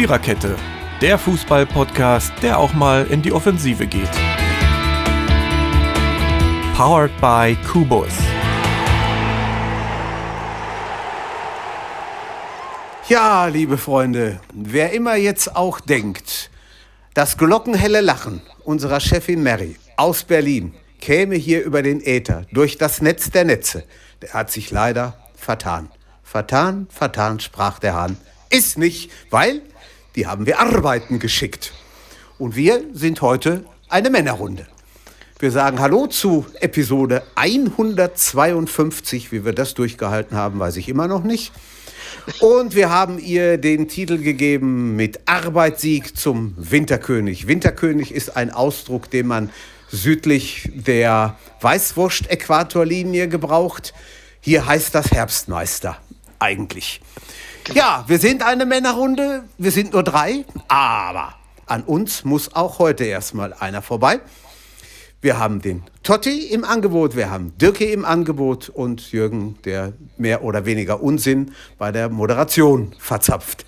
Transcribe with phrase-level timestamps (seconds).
[0.00, 0.56] Viererkette,
[1.02, 4.08] der Fußball-Podcast, der auch mal in die Offensive geht.
[6.74, 8.14] Powered by Kubus.
[13.10, 16.50] Ja, liebe Freunde, wer immer jetzt auch denkt,
[17.12, 23.02] das glockenhelle Lachen unserer Chefin Mary aus Berlin käme hier über den Äther durch das
[23.02, 23.84] Netz der Netze,
[24.22, 25.90] der hat sich leider vertan.
[26.22, 28.16] Vertan, vertan, sprach der Hahn.
[28.48, 29.60] Ist nicht, weil
[30.16, 31.72] die haben wir arbeiten geschickt.
[32.38, 34.66] Und wir sind heute eine Männerrunde.
[35.38, 39.32] Wir sagen Hallo zu Episode 152.
[39.32, 41.52] Wie wir das durchgehalten haben, weiß ich immer noch nicht.
[42.40, 47.46] Und wir haben ihr den Titel gegeben mit Arbeitssieg zum Winterkönig.
[47.46, 49.50] Winterkönig ist ein Ausdruck, den man
[49.90, 53.94] südlich der Weißwurst-Äquatorlinie gebraucht.
[54.40, 55.98] Hier heißt das Herbstmeister
[56.38, 57.00] eigentlich.
[57.74, 61.34] Ja, wir sind eine Männerrunde, wir sind nur drei, aber
[61.66, 64.20] an uns muss auch heute erstmal einer vorbei.
[65.22, 70.42] Wir haben den Totti im Angebot, wir haben Dirke im Angebot und Jürgen, der mehr
[70.42, 73.64] oder weniger Unsinn bei der Moderation verzapft.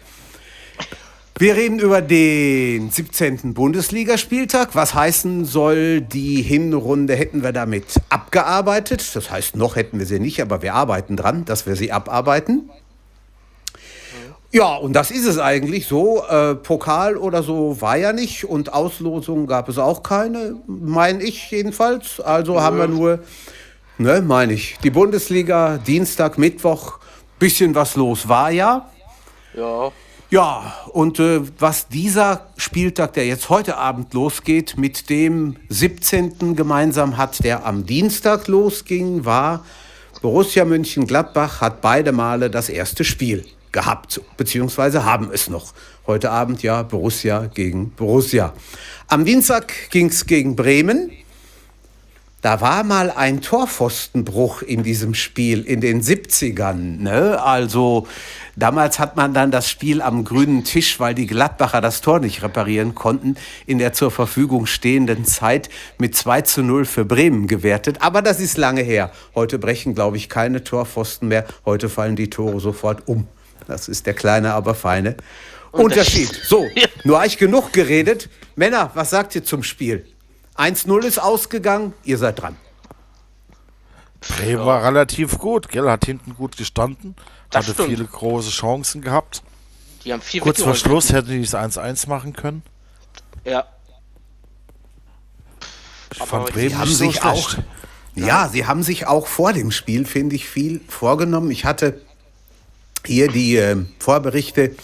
[1.39, 3.55] Wir reden über den 17.
[3.55, 4.75] Bundesligaspieltag.
[4.75, 9.17] Was heißen soll, die Hinrunde hätten wir damit abgearbeitet.
[9.17, 12.71] Das heißt, noch hätten wir sie nicht, aber wir arbeiten dran, dass wir sie abarbeiten.
[14.55, 16.23] Ja, und das ist es eigentlich so.
[16.29, 21.51] Äh, Pokal oder so war ja nicht und Auslosung gab es auch keine, meine ich
[21.51, 22.21] jedenfalls.
[22.21, 22.63] Also ja.
[22.63, 23.21] haben wir nur,
[23.97, 26.99] ne, meine ich, die Bundesliga, Dienstag, Mittwoch,
[27.39, 28.91] bisschen was los war ja.
[29.57, 29.91] Ja.
[30.29, 36.57] Ja, und äh, was dieser Spieltag, der jetzt heute Abend losgeht, mit dem 17.
[36.57, 39.65] gemeinsam hat, der am Dienstag losging, war
[40.21, 45.73] Borussia München-Gladbach hat beide Male das erste Spiel gehabt, beziehungsweise haben es noch.
[46.07, 48.53] Heute Abend ja Borussia gegen Borussia.
[49.09, 51.11] Am Dienstag ging es gegen Bremen.
[52.43, 57.01] Da war mal ein Torpfostenbruch in diesem Spiel in den 70ern.
[57.01, 57.41] Ne?
[57.41, 58.09] Also
[58.57, 62.43] damals hat man dann das Spiel am grünen Tisch, weil die Gladbacher das Tor nicht
[62.43, 67.99] reparieren konnten, in der zur Verfügung stehenden Zeit mit 2 zu 0 für Bremen gewertet.
[68.01, 69.13] Aber das ist lange her.
[69.37, 71.47] Heute brechen, glaube ich, keine Torpfosten mehr.
[71.65, 73.29] Heute fallen die Tore sofort um.
[73.67, 75.17] Das ist der kleine, aber feine
[75.73, 76.29] Unterschied.
[76.45, 76.69] So,
[77.05, 78.29] nur euch genug geredet.
[78.57, 80.07] Männer, was sagt ihr zum Spiel?
[80.57, 82.57] 1-0 ist ausgegangen, ihr seid dran.
[84.21, 85.91] Bremen war relativ gut, gell?
[85.91, 87.17] Hat hinten gut gestanden,
[87.51, 87.89] das hatte stimmt.
[87.89, 89.43] viele große Chancen gehabt.
[90.05, 92.63] Die haben vier Kurz vor Schluss hätten die es 1-1 machen können.
[93.45, 93.67] Ja.
[96.13, 97.55] Ich fand Aber Bremen haben so sich auch.
[98.15, 98.27] Ja.
[98.27, 101.51] ja, sie haben sich auch vor dem Spiel, finde ich, viel vorgenommen.
[101.51, 102.01] Ich hatte
[103.07, 104.75] hier die äh, Vorberichte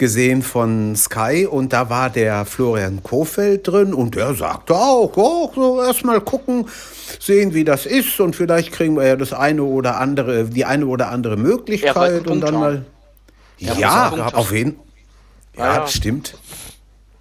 [0.00, 5.52] gesehen von Sky und da war der Florian Kofeld drin und der sagte auch, oh,
[5.54, 6.66] so erstmal gucken,
[7.20, 10.86] sehen, wie das ist und vielleicht kriegen wir ja das eine oder andere, die eine
[10.86, 12.86] oder andere Möglichkeit und dann mal.
[13.58, 14.76] Ja, ja auf jeden
[15.54, 16.38] Ja, ja, das stimmt.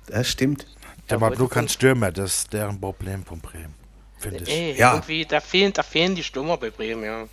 [0.08, 0.66] Das stimmt.
[1.10, 3.74] Der war nur kein Stürmer, das ist deren Problem von Bremen,
[4.18, 4.50] finde ich.
[4.50, 4.94] Ey, ja.
[4.94, 7.28] Irgendwie, da fehlen, da fehlen die Stürmer bei Bremen, ja.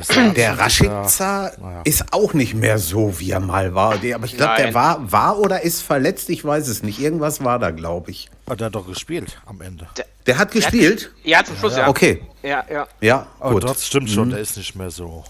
[0.36, 1.82] Der Rashica ja.
[1.84, 3.94] ist auch nicht mehr so, wie er mal war.
[3.94, 7.00] Aber ich glaube, der war, war oder ist verletzt, ich weiß es nicht.
[7.00, 8.28] Irgendwas war da, glaube ich.
[8.46, 9.86] Aber der hat doch gespielt am Ende.
[9.96, 11.12] Der, der hat gespielt?
[11.18, 11.80] Hat, ja, zum Schluss, ja.
[11.80, 11.88] ja.
[11.88, 12.22] Okay.
[12.42, 12.86] Ja, ja.
[13.00, 13.64] Ja, Aber gut.
[13.64, 14.32] das stimmt schon, mhm.
[14.32, 15.24] der ist nicht mehr so.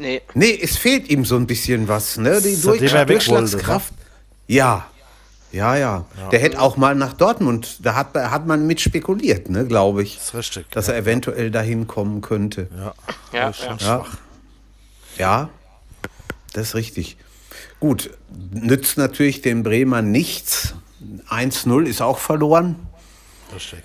[0.00, 0.22] Nee.
[0.34, 2.40] Nee, es fehlt ihm so ein bisschen was, ne?
[2.40, 3.92] Die Durchschlagskraft.
[4.46, 4.86] Ja,
[5.54, 6.28] ja, ja, ja.
[6.30, 10.16] Der hätte auch mal nach Dortmund, da hat, hat man mit spekuliert, ne, glaube ich.
[10.16, 10.70] Das ist richtig.
[10.70, 10.94] Dass ja.
[10.94, 12.68] er eventuell dahin kommen könnte.
[12.76, 12.94] Ja,
[13.32, 13.76] ja, ja.
[13.80, 14.06] ja.
[15.16, 15.48] ja.
[16.52, 17.16] das ist richtig.
[17.78, 18.10] Gut,
[18.52, 20.74] nützt natürlich den Bremern nichts.
[21.28, 22.76] 1-0 ist auch verloren.
[23.54, 23.80] Richtig.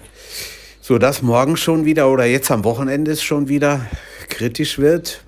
[0.82, 3.86] So dass morgen schon wieder oder jetzt am Wochenende es schon wieder
[4.30, 5.24] kritisch wird.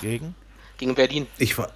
[0.00, 0.34] Gegen?
[0.78, 1.28] Gegen Berlin.
[1.38, 1.70] Ich war.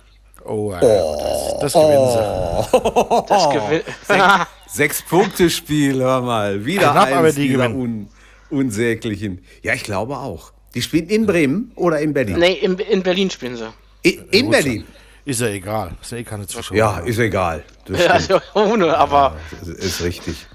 [0.48, 1.16] Oh, oh,
[1.60, 3.26] das, das gewinnen sie.
[3.28, 3.84] Das gewinnt.
[4.06, 4.22] Sech,
[4.66, 6.64] sechs Punkte Spiel, hör mal.
[6.64, 8.08] Wieder Knapp, eins die dieser un,
[8.48, 9.44] unsäglichen.
[9.62, 10.52] Ja, ich glaube auch.
[10.74, 12.38] Die spielen in Bremen oder in Berlin?
[12.38, 13.68] Nee, in, in Berlin spielen sie.
[14.02, 14.84] In, in Berlin?
[15.26, 15.94] Ist ja egal.
[16.00, 16.76] Ist ja eh keine Zuschauer.
[16.76, 17.62] Ja, ist egal.
[17.84, 19.36] Das ja, ohne, aber.
[19.52, 20.46] Ja, ist, ist richtig.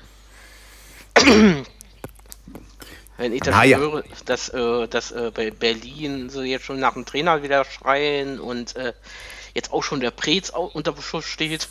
[3.17, 3.77] Wenn ich das naja.
[3.77, 8.39] höre, dass, äh, dass äh, bei Berlin so jetzt schon nach dem Trainer wieder schreien
[8.39, 8.93] und äh,
[9.53, 11.67] jetzt auch schon der Prez unter Beschuss steht.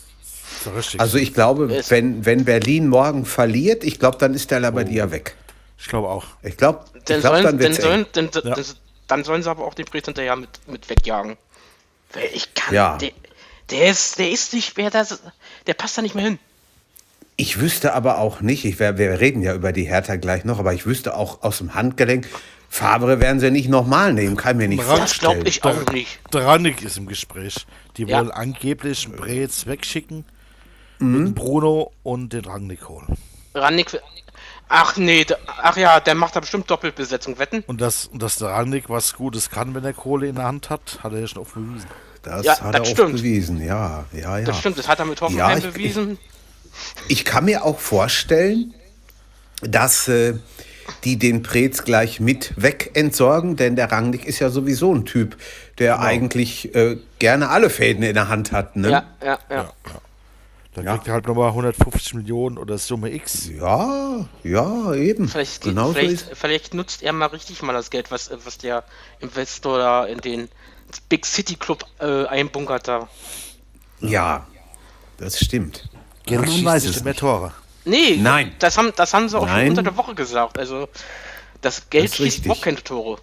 [0.99, 5.11] Also ich glaube, wenn, wenn Berlin morgen verliert, ich glaube, dann ist der Labadia oh.
[5.11, 5.37] weg.
[5.79, 6.27] Ich glaube auch.
[6.43, 8.57] Ich glaube, dann, glaub, sollen, dann, dann, sollen, dann, ja.
[9.09, 11.37] dann, sollen sie aber auch den Prez hinterher mit, mit wegjagen.
[12.13, 12.99] Weil ich kann, ja.
[12.99, 13.11] der,
[13.71, 15.21] Der ist, der ist nicht mehr, das,
[15.67, 16.39] der passt da nicht mehr hin.
[17.37, 20.59] Ich wüsste aber auch nicht, ich, wir, wir reden ja über die Hertha gleich noch,
[20.59, 22.29] aber ich wüsste auch aus dem Handgelenk,
[22.73, 26.19] Fabre werden sie nicht nochmal nehmen, kann mir nicht das glaube ich auch nicht.
[26.31, 27.67] Dranik ist im Gespräch.
[27.99, 28.17] Die ja.
[28.17, 30.25] wollen angeblich Brez wegschicken
[30.99, 31.25] mhm.
[31.25, 33.19] mit Bruno und den Rangnick holen.
[33.55, 34.01] Rangnick,
[34.71, 37.63] ach nee, ach ja, der macht da bestimmt Doppelbesetzung, wetten?
[37.67, 41.01] Und dass, dass der Rangnick was Gutes kann, wenn er Kohle in der Hand hat,
[41.03, 41.91] hat er ja schon oft bewiesen.
[42.23, 43.17] Das ja, hat das er stimmt.
[43.17, 44.47] bewiesen, ja, ja, ja.
[44.47, 46.19] Das stimmt, das hat er mit Hoffenheim ja, bewiesen.
[47.09, 48.73] Ich, ich, kann mir auch vorstellen,
[49.61, 50.39] dass äh,
[51.05, 55.37] die den Prez gleich mit wegentsorgen, denn der Rangnick ist ja sowieso ein Typ,
[55.79, 56.07] der genau.
[56.07, 58.77] eigentlich äh, gerne alle Fäden in der Hand hat.
[58.77, 58.91] Ne?
[58.91, 59.57] Ja, ja, ja.
[59.57, 59.73] ja,
[60.75, 60.93] Dann ja.
[60.95, 63.49] kriegt er halt nochmal 150 Millionen oder Summe X.
[63.49, 65.29] Ja, ja, eben.
[65.29, 68.85] Vielleicht, genau vielleicht, so vielleicht nutzt er mal richtig mal das Geld, was, was der
[69.21, 70.49] Investor da in den
[71.09, 73.09] Big City Club äh, einbunkert da.
[74.01, 74.47] Ja,
[75.19, 75.89] das stimmt.
[76.27, 77.53] Geld weiß es mehr Tore.
[77.85, 78.53] Nee, Nein.
[78.59, 79.61] Das haben, das haben sie auch Nein.
[79.61, 80.59] schon unter der Woche gesagt.
[80.59, 80.89] Also
[81.61, 83.19] das Geld das schießt auch keine Tore.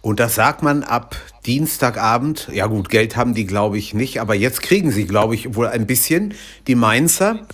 [0.00, 2.48] Und das sagt man ab Dienstagabend.
[2.52, 4.20] Ja gut, Geld haben die, glaube ich, nicht.
[4.20, 6.34] Aber jetzt kriegen sie, glaube ich, wohl ein bisschen.
[6.66, 7.46] Die Mainzer.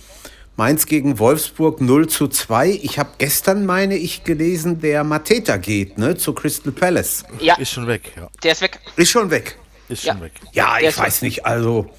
[0.57, 2.79] Mainz gegen Wolfsburg 0 zu 2.
[2.83, 7.23] Ich habe gestern, meine ich, gelesen, der Mateta geht, ne, zu Crystal Palace.
[7.39, 7.55] Ja.
[7.55, 8.27] Ist schon weg, ja.
[8.43, 8.79] Der ist weg.
[8.97, 9.57] Ist schon weg.
[9.87, 10.13] Ist ja.
[10.13, 10.33] schon weg.
[10.51, 11.89] Ja, ich weiß nicht, also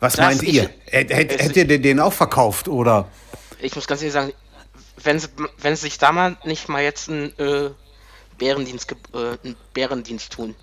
[0.00, 0.70] was das meint ihr?
[0.86, 3.08] Hätt, hätt, hättet ihr den auch verkauft oder?
[3.60, 4.32] Ich muss ganz ehrlich sagen,
[5.02, 7.70] wenn sie, wenn sie sich da mal nicht mal jetzt einen äh,
[8.38, 10.54] Bärendienst, äh, einen Bärendienst tun.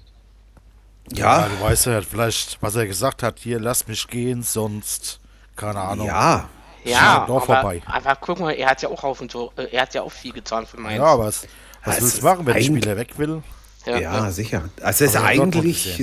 [1.14, 1.42] Ja.
[1.42, 1.48] ja.
[1.48, 5.20] Du weißt ja vielleicht, was er gesagt hat, hier lass mich gehen, sonst
[5.56, 6.08] keine Ahnung.
[6.08, 6.50] Ja.
[6.84, 7.82] Ja, aber, vorbei.
[7.86, 10.12] aber guck mal, er hat ja auch auf und so, äh, er hat ja auch
[10.12, 11.00] viel getan für Mainz.
[11.00, 11.46] Ja, was,
[11.84, 13.44] was willst du machen, wenn der Spieler weg will?
[13.86, 14.70] Ja, ja, sicher.
[14.82, 16.00] Also es ist eigentlich,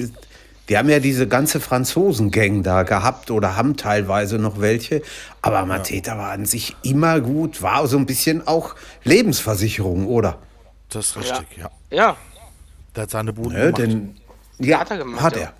[0.68, 5.02] die haben ja diese ganze Franzosen-Gang da gehabt oder haben teilweise noch welche.
[5.42, 10.38] Aber Mateta war an sich immer gut, war so ein bisschen auch Lebensversicherung, oder?
[10.88, 11.70] Das ist richtig, ja.
[11.90, 11.96] Ja.
[11.96, 12.16] ja.
[12.96, 13.78] Der hat seine Bude ja, gemacht.
[13.78, 14.16] Denn,
[14.58, 15.22] ja, hat er gemacht.
[15.22, 15.52] Hat er.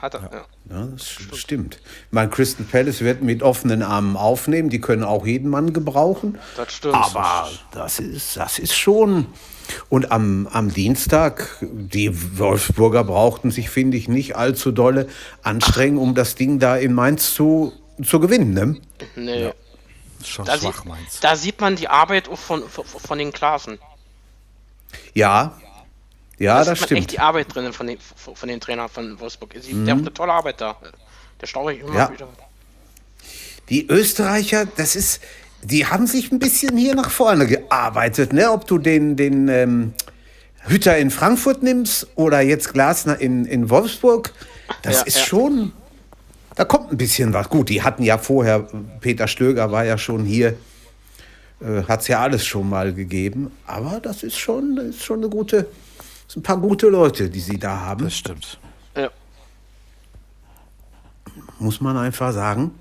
[0.00, 0.76] Hat er, ja.
[0.76, 0.86] ja.
[0.86, 1.80] das stimmt.
[2.10, 4.68] Mein Crystal Palace wird mit offenen Armen aufnehmen.
[4.68, 6.38] Die können auch jeden Mann gebrauchen.
[6.56, 6.94] Das stimmt.
[6.94, 9.26] Aber das ist, das ist schon
[9.88, 15.08] und am, am Dienstag, die Wolfsburger brauchten sich, finde ich, nicht allzu dolle
[15.42, 17.72] anstrengen, um das Ding da in Mainz zu,
[18.04, 18.54] zu gewinnen.
[18.54, 18.80] Ne?
[19.16, 19.44] Nee.
[19.44, 19.54] Ja.
[20.24, 21.20] Schon da schwach, sieht, Mainz.
[21.20, 23.78] Da sieht man die Arbeit von, von, von den Klassen.
[25.14, 25.58] Ja,
[26.38, 27.00] ja, da das stimmt.
[27.00, 29.54] echt die Arbeit drin von den, von den Trainern von Wolfsburg.
[29.60, 29.84] Sie, mhm.
[29.84, 30.76] Der hat eine tolle Arbeit da.
[31.40, 32.12] Der staue ich immer ja.
[32.12, 32.28] wieder.
[33.68, 35.22] Die Österreicher, das ist,
[35.64, 38.32] die haben sich ein bisschen hier nach vorne gearbeitet.
[38.32, 38.50] Ne?
[38.50, 39.92] Ob du den, den ähm,
[40.66, 44.32] Hütter in Frankfurt nimmst oder jetzt Glasner in, in Wolfsburg,
[44.82, 45.24] das ja, ist ja.
[45.24, 45.72] schon,
[46.56, 47.48] da kommt ein bisschen was.
[47.48, 48.68] Gut, die hatten ja vorher,
[49.00, 50.56] Peter Stöger war ja schon hier,
[51.60, 53.52] äh, hat es ja alles schon mal gegeben.
[53.66, 55.68] Aber das ist schon, das ist schon eine gute,
[56.26, 58.04] sind ein paar gute Leute, die sie da haben.
[58.04, 58.58] Das stimmt.
[58.96, 59.10] Ja.
[61.60, 62.72] Muss man einfach sagen.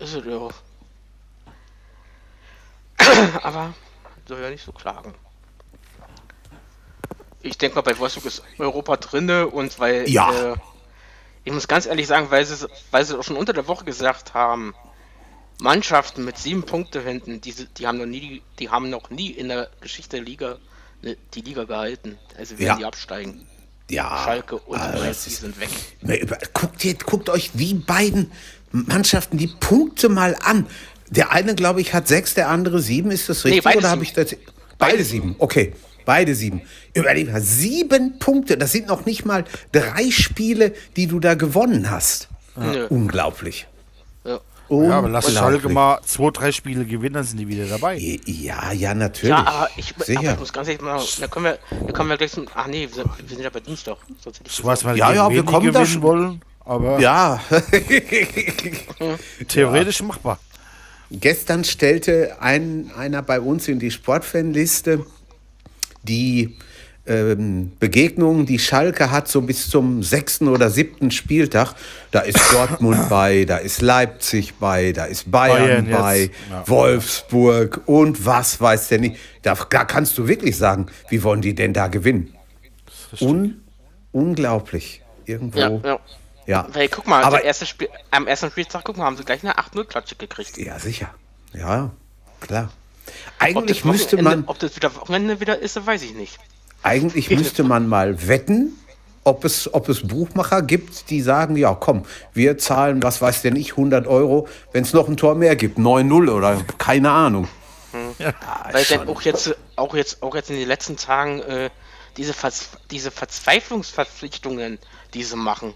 [0.00, 0.65] Ist es ja auch.
[3.42, 3.74] aber
[4.26, 5.14] soll ja nicht so klagen.
[7.42, 10.52] Ich denke mal, bei Wolfsburg ist Europa drinne und weil ja.
[10.52, 10.56] Äh,
[11.44, 14.34] ich muss ganz ehrlich sagen, weil sie, weil sie auch schon unter der Woche gesagt
[14.34, 14.74] haben,
[15.60, 19.48] Mannschaften mit sieben Punkte hinten, die, die haben noch nie, die haben noch nie in
[19.48, 20.58] der Geschichte der Liga
[21.02, 22.18] ne, die Liga gehalten.
[22.36, 22.76] Also werden ja.
[22.76, 23.46] die absteigen.
[23.88, 24.24] Ja.
[24.24, 25.68] Schalke und also die sind weg.
[26.52, 28.32] Guckt, ihr, guckt euch die beiden
[28.72, 30.66] Mannschaften die Punkte mal an.
[31.10, 33.10] Der eine, glaube ich, hat sechs, der andere sieben.
[33.10, 33.64] Ist das richtig?
[33.64, 34.30] Nee, oder habe ich das?
[34.30, 34.40] Beide,
[34.78, 35.36] beide sieben.
[35.38, 35.72] Okay.
[36.06, 36.62] Beide sieben.
[36.94, 38.56] Überleg mal, sieben Punkte.
[38.56, 42.28] Das sind noch nicht mal drei Spiele, die du da gewonnen hast.
[42.56, 42.86] Ja.
[42.86, 43.66] Unglaublich.
[44.24, 44.40] Ja.
[44.70, 47.98] ja, aber lass Schalke mal zwei, drei Spiele gewinnen, dann sind die wieder dabei.
[48.24, 49.30] Ja, ja, natürlich.
[49.30, 50.20] Ja, aber ich, Sicher.
[50.20, 52.66] Aber ich muss ganz ehrlich mal, da können wir, da können wir gleich zum, ach
[52.68, 53.98] nee, wir sind, wir sind ja bei Dienstag.
[54.44, 56.02] Ich weiß, weil ja, ja, wir kommen da schon.
[56.02, 56.98] wollen, aber.
[57.00, 57.40] Ja.
[59.48, 60.06] Theoretisch ja.
[60.06, 60.38] machbar.
[61.10, 65.06] Gestern stellte ein, einer bei uns in die Sportfanliste
[66.02, 66.56] die
[67.06, 71.74] ähm, Begegnungen, die Schalke hat, so bis zum sechsten oder siebten Spieltag.
[72.10, 76.68] Da ist Dortmund bei, da ist Leipzig bei, da ist Bayern, Bayern bei, ja.
[76.68, 79.16] Wolfsburg und was weiß der nicht.
[79.42, 82.34] Da, da, kannst du wirklich sagen, wie wollen die denn da gewinnen?
[83.20, 83.62] Un
[84.12, 85.02] unglaublich.
[85.24, 85.58] Irgendwo.
[85.58, 86.00] Ja, ja.
[86.46, 86.66] Ja.
[86.72, 89.58] Weil, guck mal, aber erste Spiel, am ersten Spieltag, guck mal, haben sie gleich eine
[89.58, 90.56] 8-0-Klatsche gekriegt.
[90.58, 91.10] Ja, sicher.
[91.52, 91.90] Ja,
[92.40, 92.70] klar.
[93.38, 94.44] Eigentlich müsste man.
[94.46, 96.38] Ob das wieder Wochenende wieder ist, weiß ich nicht.
[96.82, 98.78] Eigentlich müsste man mal wetten,
[99.24, 103.56] ob es, ob es Buchmacher gibt, die sagen, ja komm, wir zahlen, was weiß denn
[103.56, 107.48] ich, 100 Euro, wenn es noch ein Tor mehr gibt, 9-0 oder keine Ahnung.
[108.18, 108.34] Ja,
[108.70, 111.70] Weil dann auch jetzt, auch jetzt, auch jetzt in den letzten Tagen äh,
[112.16, 114.78] diese, Vers diese Verzweiflungsverpflichtungen,
[115.14, 115.74] die sie machen.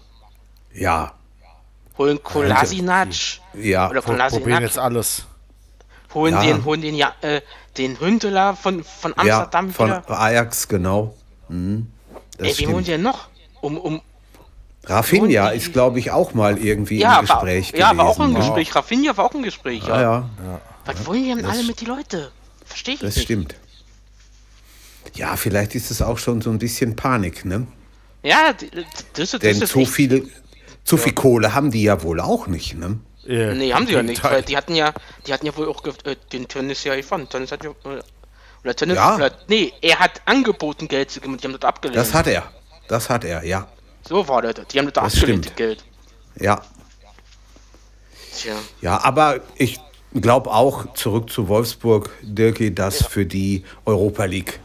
[0.73, 1.13] Ja.
[1.97, 3.09] Holen Kolasinac
[3.53, 3.89] Ja.
[3.89, 5.25] oder Probieren Kolasinac, jetzt alles.
[6.13, 6.41] holen Ja.
[6.43, 7.41] den, holen den ja, äh,
[7.77, 10.09] den Hündeler von, von Amsterdam ja, von wieder.
[10.19, 11.15] Ajax, genau.
[11.49, 11.87] Mhm.
[12.37, 13.27] Das Ey, wen holen die denn noch?
[13.61, 14.01] Um, um,
[14.85, 17.97] Rafinha und ist, glaube ich, auch mal irgendwie ja, im war, Gespräch ja, gewesen.
[17.97, 18.33] war auch im?
[18.33, 18.75] Gespräch.
[18.75, 20.01] Rafinha war auch im Gespräch, ja.
[20.01, 22.31] Ja, ja, Was wollen die denn alle mit die Leute?
[22.65, 23.25] Verstehe ich das nicht.
[23.25, 23.55] stimmt.
[25.13, 27.67] Ja, vielleicht ist es auch schon so ein bisschen Panik, ne?
[28.23, 28.53] Ja,
[29.13, 30.31] das, das Denn ist echt- viel,
[30.83, 32.99] zu viel Kohle haben die ja wohl auch nicht, ne?
[33.23, 34.93] Ja, Nee, haben sie ja nicht, weil die hatten ja,
[35.27, 37.29] die hatten ja wohl auch äh, den Tönnis ja gefunden.
[37.29, 38.01] Tönnis hat ja, äh,
[38.63, 39.15] oder Tönnis, Ja.
[39.15, 41.97] oder, nee, er hat angeboten, Geld zu geben und die haben das abgelehnt.
[41.97, 42.43] Das hat er.
[42.87, 43.67] Das hat er, ja.
[44.07, 44.55] so war das.
[44.73, 45.57] Die haben das, Das abgelehnt, stimmt.
[45.57, 45.83] Geld.
[46.39, 46.61] Ja.
[48.35, 48.53] Tja.
[48.81, 49.79] Ja, aber ich
[50.13, 54.59] glaube auch, zurück zu Wolfsburg, Dirki, dass für die Europa League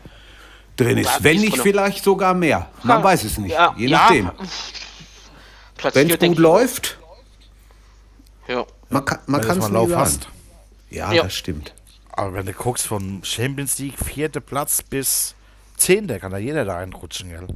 [0.76, 1.06] drin ist.
[1.06, 2.68] Ja, Wenn nicht vielleicht sogar mehr.
[2.82, 3.52] Man Ja, weiß es nicht.
[3.52, 4.30] ja, Je ja, nachdem.
[5.92, 6.98] Wenn es gut läuft,
[8.48, 8.64] Ja.
[8.88, 10.28] man kann man es mal nie Lauf hast.
[10.90, 11.24] Ja, Ja.
[11.24, 11.74] das stimmt.
[12.12, 15.34] Aber wenn du guckst von Champions League, vierter Platz bis
[15.76, 17.46] zehnter, kann da jeder da reinrutschen, gell?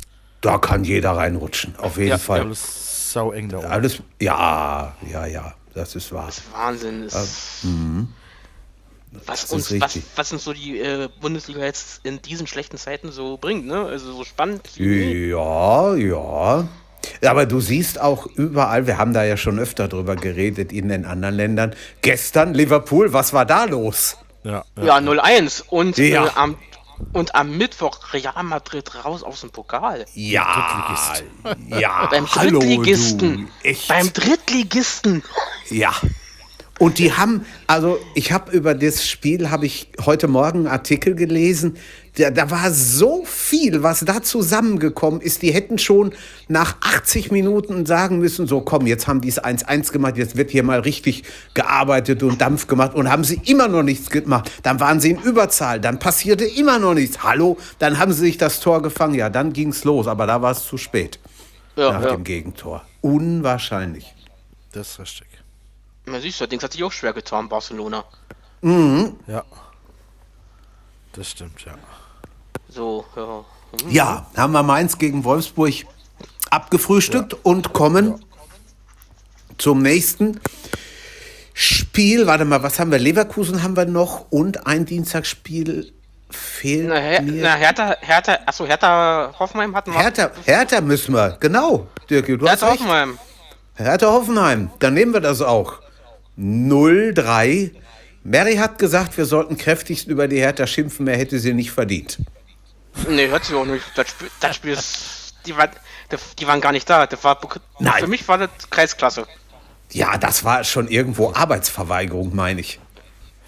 [0.43, 2.41] Da kann jeder reinrutschen, auf jeden Ja, Fall.
[2.41, 3.67] Alles sau eng da oben.
[3.67, 6.27] Alles, ja, ja, ja, das ist wahr.
[6.27, 7.03] Das ist Wahnsinn.
[7.05, 8.09] Das was, Mhm.
[9.27, 13.11] Das ist uns, was, was uns so die äh, Bundesliga jetzt in diesen schlechten Zeiten
[13.11, 13.85] so bringt, ne?
[13.87, 14.69] Also so spannend.
[14.77, 16.69] Ja, ja.
[17.25, 21.05] Aber du siehst auch überall, wir haben da ja schon öfter drüber geredet in den
[21.05, 21.75] anderen Ländern.
[22.03, 24.17] Gestern Liverpool, was war da los?
[24.43, 24.85] Ja, ja.
[24.85, 25.63] Ja, 0-1.
[25.69, 26.27] Und, Ja.
[26.27, 26.57] äh, am,
[27.13, 30.07] und am Mittwoch Real Madrid raus aus dem Pokal.
[30.15, 31.15] Ja,
[31.69, 33.49] ja, Beim hallo Drittligisten.
[33.63, 33.69] du.
[33.69, 33.89] Echt?
[33.89, 35.23] Beim Drittligisten.
[35.69, 35.93] Ja.
[36.81, 41.15] Und die haben, also ich habe über das Spiel, habe ich heute Morgen einen Artikel
[41.15, 41.77] gelesen,
[42.17, 45.43] da, da war so viel, was da zusammengekommen ist.
[45.43, 46.15] Die hätten schon
[46.49, 50.51] nach 80 Minuten sagen müssen, so komm, jetzt haben die es 1-1 gemacht, jetzt wird
[50.51, 54.51] hier mal richtig gearbeitet und Dampf gemacht und haben sie immer noch nichts gemacht.
[54.63, 57.23] Dann waren sie in Überzahl, dann passierte immer noch nichts.
[57.23, 60.41] Hallo, dann haben sie sich das Tor gefangen, ja, dann ging es los, aber da
[60.41, 61.19] war es zu spät
[61.77, 62.13] Ja, nach ja.
[62.13, 62.87] dem Gegentor.
[63.03, 64.15] Unwahrscheinlich.
[64.73, 65.30] Das ist richtig.
[66.11, 68.05] Man siehst du, Dings hat sich auch schwer getan, Barcelona.
[68.63, 69.45] Ja.
[71.13, 71.75] Das stimmt, ja.
[72.69, 73.45] So, ja.
[73.83, 73.91] Hm.
[73.91, 75.73] Ja, haben wir Mainz gegen Wolfsburg
[76.51, 78.25] abgefrühstückt und kommen
[79.59, 80.41] zum nächsten
[81.55, 82.27] Spiel.
[82.27, 82.99] Warte mal, was haben wir?
[82.99, 85.93] Leverkusen haben wir noch und ein Dienstagsspiel
[86.31, 87.43] fehlt Na, Her mir.
[87.43, 90.01] na Hertha, Hertha, achso, Hertha Hoffenheim hatten wir.
[90.01, 92.81] Hertha, Hertha müssen wir, genau, Dirk, du hast Hertha recht.
[92.81, 93.19] Hoffenheim.
[93.75, 95.81] Hertha Hoffenheim, dann nehmen wir das auch.
[96.41, 97.71] 0-3.
[98.23, 102.19] Mary hat gesagt, wir sollten kräftigst über die Hertha schimpfen, mehr hätte sie nicht verdient.
[103.09, 103.85] Nee, hört sich auch nicht.
[103.95, 105.35] Das Spiel, das Spiel ist.
[105.47, 107.07] Die, war, die, die waren gar nicht da.
[107.07, 107.39] Das war,
[107.79, 108.01] Nein.
[108.01, 109.27] Für mich war das Kreisklasse.
[109.93, 112.79] Ja, das war schon irgendwo Arbeitsverweigerung, meine ich.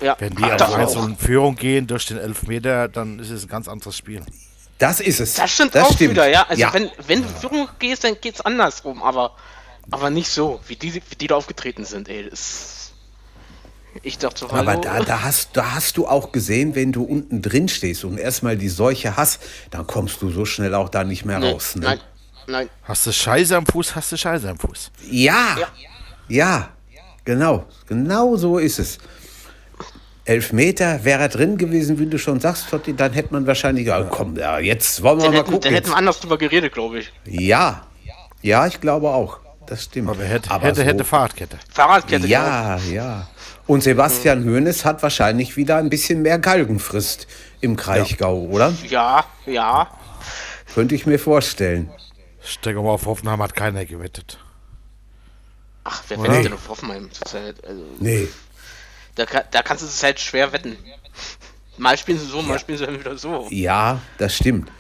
[0.01, 1.07] Ja, Wenn die das, eins auch.
[1.07, 4.23] in Führung gehen durch den Elfmeter, dann ist es ein ganz anderes Spiel.
[4.79, 5.35] Das ist es.
[5.35, 6.45] das stimmt auch wieder, ja.
[6.49, 6.75] Also ja.
[6.75, 9.37] wenn, wenn du in Führung gehst, dann geht's andersrum, aber,
[9.93, 12.29] aber nicht so, wie die, wie die da aufgetreten sind, ey.
[12.29, 12.82] Das,
[14.03, 14.81] ich dachte so, Aber hallo.
[14.81, 18.57] da, da, hast, da hast du auch gesehen, wenn du unten drin stehst und erstmal
[18.57, 21.77] die Seuche hast, dann kommst du so schnell auch da nicht mehr nee, raus.
[21.77, 21.83] Ne?
[21.87, 22.01] Nein,
[22.47, 22.69] nein.
[22.85, 24.91] Hast du Scheiße am Fuß, hast du Scheiße am Fuß.
[25.11, 25.69] Ja, Ja.
[26.29, 26.69] ja,
[27.25, 27.65] genau.
[27.87, 28.99] Genau so ist es.
[30.25, 34.03] Elfmeter wäre er drin gewesen, wie du schon sagst, Totti, dann hätte man wahrscheinlich, ja,
[34.05, 35.75] komm, ja, jetzt wollen wir Dann mal hätten, dann gucken.
[35.75, 37.13] hätten wir anders drüber geredet, glaube ich.
[37.27, 37.87] Ja,
[38.41, 39.39] ja, ich glaube auch.
[39.67, 40.11] Das stimmt.
[40.11, 41.59] Aber hätte, Aber hätte, so- hätte Fahrradkette.
[41.73, 43.27] Fahrradkette, Ja, ja.
[43.67, 47.27] Und Sebastian Hoeneß hat wahrscheinlich wieder ein bisschen mehr Galgenfrist
[47.61, 48.71] im Kraichgau, oder?
[48.83, 48.91] genau.
[48.91, 49.91] Ja, ja.
[50.75, 51.91] Könnte ich mir vorstellen.
[52.45, 54.39] Ich denke mal, auf Hoffenheim hat keiner gewettet.
[55.85, 56.29] Ach, wer Nee.
[56.29, 57.65] wettet denn auf Hoffenheim zurzeit?
[57.65, 58.29] Also, Nee.
[59.15, 60.77] da, kann- da kannst du es halt schwer wetten.
[61.79, 63.47] Mal spielen sie so, mal spielen sie dann wieder so.
[63.51, 64.71] Ja, das stimmt.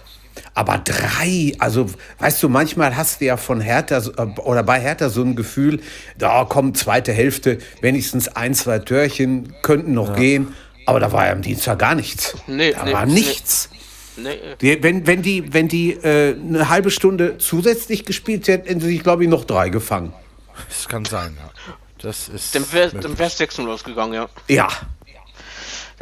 [0.54, 1.86] Aber drei, also
[2.18, 5.36] weißt du, manchmal hast du ja von Hertha so- äh, oder bei Hertha so ein
[5.36, 5.80] Gefühl,
[6.18, 10.54] da kommt zweite Hälfte, wenigstens ein, zwei Törchen könnten noch gehen.
[10.86, 12.34] Aber da war ja am Dienstag gar nichts.
[12.46, 13.68] Nee, da nee, war nichts.
[14.16, 18.80] Nee, Die, wenn, wenn die, wenn die äh, eine halbe Stunde zusätzlich gespielt hätten, hätten
[18.80, 20.12] sie sich, glaube ich, noch drei gefangen.
[20.68, 21.50] Das kann sein, ja.
[21.98, 22.54] Das ist.
[22.54, 24.28] dann wäre wär's 6-0 ausgegangen, ja.
[24.48, 24.68] Ja,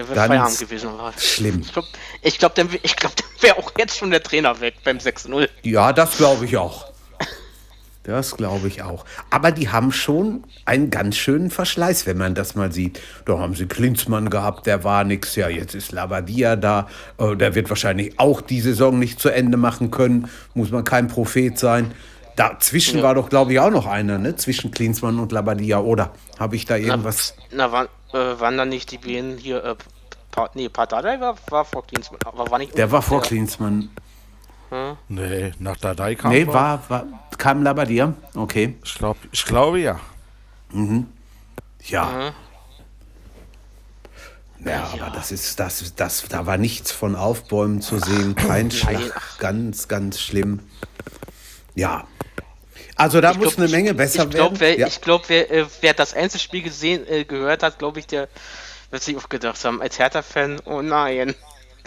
[0.09, 0.89] Wäre Ganz Feierabend gewesen.
[0.89, 1.61] Aber schlimm.
[1.61, 1.89] Ich glaube,
[2.23, 5.49] ich glaub, dann, glaub, dann wäre auch jetzt schon der Trainer weg beim 6-0.
[5.63, 6.91] ja, das glaube ich auch.
[8.03, 9.05] Das glaube ich auch.
[9.29, 12.99] Aber die haben schon einen ganz schönen Verschleiß, wenn man das mal sieht.
[13.27, 15.37] Da haben sie Klinsmann gehabt, der war nix.
[15.37, 16.89] Ja, jetzt ist Labadia da.
[17.19, 20.29] Äh, Der wird wahrscheinlich auch die Saison nicht zu Ende machen können.
[20.55, 21.93] Muss man kein Prophet sein.
[22.37, 24.35] Dazwischen war doch, glaube ich, auch noch einer, ne?
[24.35, 25.81] Zwischen Klinsmann und Labadia.
[25.81, 27.35] Oder habe ich da irgendwas?
[27.51, 29.77] Na, waren, äh, waren dann nicht die beiden hier, äh,
[30.31, 32.77] pa nee, Pardadei war, war vor Klinsmann, aber war nicht...
[32.77, 33.91] Der war vor Klinsmann.
[35.09, 36.55] Nee, nach Dadai kam Nee, er.
[36.55, 38.15] war, war, kam Labadia?
[38.35, 38.77] Okay.
[38.85, 39.99] Ich, glaub, ich glaube ja.
[41.83, 42.33] Ja.
[44.65, 49.39] Ja, aber das ist, das, das, da war nichts von Aufbäumen zu sehen, kein Schlag,
[49.39, 50.61] ganz, ganz schlimm.
[51.75, 52.05] Ja.
[53.01, 54.61] Also da Ich muss glaub, eine Menge besser ich glaub, werden.
[54.61, 54.87] Wer, ja.
[54.87, 58.29] Ich glaube, wer, äh, wer das Einzelspiel gesehen, äh, gehört hat, glaube ich, der
[58.91, 61.35] wird sich auch gedacht haben, als Hertha-Fan, oh nein.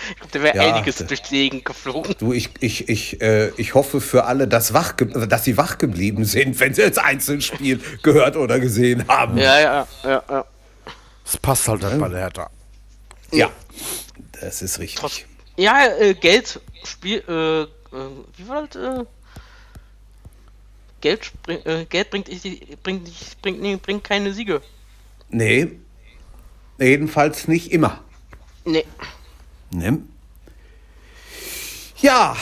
[0.09, 2.15] Ich glaube, der wäre Ja, einiges durch die Gegend geflogen.
[2.17, 6.25] Du, ich, ich, ich, äh, ich hoffe für alle, dass, wach dass sie wach geblieben
[6.25, 9.37] sind, wenn sie das Einzelspiel gehört oder gesehen haben.
[9.37, 10.45] Ja, ja, ja, ja.
[11.25, 12.49] Das passt halt nicht bei der Hertha.
[13.31, 13.49] Ja,
[14.41, 14.99] das ist richtig.
[14.99, 15.21] Trotz,
[15.57, 17.67] ja, äh, Geld, Spiel, äh, äh,
[18.37, 19.05] wie war das?
[21.03, 22.29] Geld, äh, Geld bringt,
[22.81, 24.61] bringt, nicht- bringt, nee, bringt keine Siege.
[25.27, 25.73] Nee,
[26.79, 27.99] jedenfalls nicht immer.
[28.63, 28.85] Nee.
[29.71, 29.99] Ne?
[31.97, 32.37] Ja,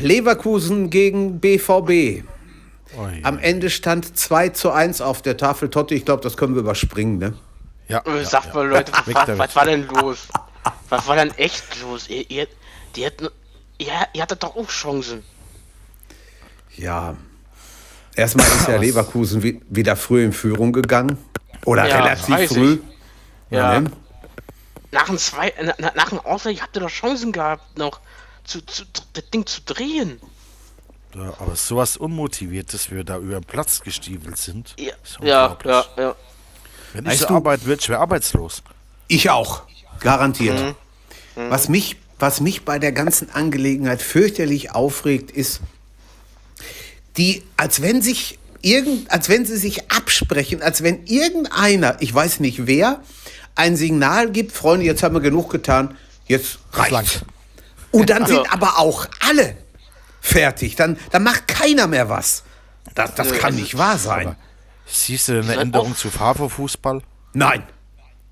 [0.00, 2.22] Leverkusen gegen BVB.
[2.96, 3.20] Ui.
[3.24, 5.68] Am Ende stand 2 zu 1 auf der Tafel.
[5.68, 7.18] Totti, ich glaube, das können wir überspringen.
[7.18, 7.34] Ne?
[7.88, 8.54] Ja, Äh, ja, Sagt ja.
[8.54, 10.28] mal, Leute, was, was, war denn los?
[10.88, 12.08] Was war denn echt los?
[12.08, 12.46] Ihr, ihr,
[12.94, 13.28] die hätten,
[13.78, 15.24] ihr, ihr hattet doch auch Chancen.
[16.76, 17.16] Ja.
[18.16, 21.18] Erstmal ist ja Leverkusen wi- wieder früh in Führung gegangen.
[21.64, 22.78] Oder Ja, relativ früh.
[23.50, 23.82] Ja.
[24.92, 28.00] Nach dem zwei, na, na- nach dem Ausgleich habt ihr doch Chancen gehabt, noch
[28.44, 30.20] zu, zu, das Ding zu drehen.
[31.14, 34.74] Ja, aber sowas unmotiviert, dass wir da über den Platz gestiefelt sind.
[34.78, 35.72] Ja, ist ja, unglaublich.
[35.96, 36.16] ja, ja.
[36.92, 38.62] Wenn ich so würde, ich wäre arbeitslos.
[39.08, 39.62] Ich auch.
[40.00, 40.60] Garantiert.
[41.36, 41.50] Mhm.
[41.50, 45.60] Was, mich, was mich bei der ganzen Angelegenheit fürchterlich aufregt, ist,
[47.16, 52.40] die, als wenn sich irgend, als wenn sie sich absprechen, als wenn irgendeiner, ich weiß
[52.40, 53.00] nicht wer,
[53.54, 55.96] ein Signal gibt, Freunde, jetzt haben wir genug getan,
[56.26, 57.20] jetzt reicht's.
[57.92, 59.56] Und dann sind aber auch alle
[60.20, 60.74] fertig.
[60.74, 62.42] Dann, dann macht keiner mehr was.
[62.94, 64.36] Das, das kann nicht wahr sein.
[64.86, 67.02] Siehst du eine Änderung zu Favre-Fußball?
[67.32, 67.62] Nein.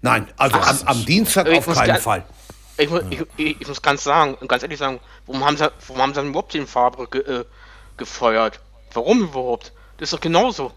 [0.01, 2.25] Nein, also am, am Dienstag auf muss keinen Fall.
[2.77, 3.01] Ich, mu-
[3.37, 6.31] ich, ich, muss ganz sagen, ganz ehrlich sagen, warum haben sie, warum haben sie denn
[6.31, 7.45] überhaupt den Fabre ge, äh,
[7.97, 8.61] gefeuert?
[8.95, 9.73] Warum überhaupt?
[9.97, 10.73] Das ist doch genauso.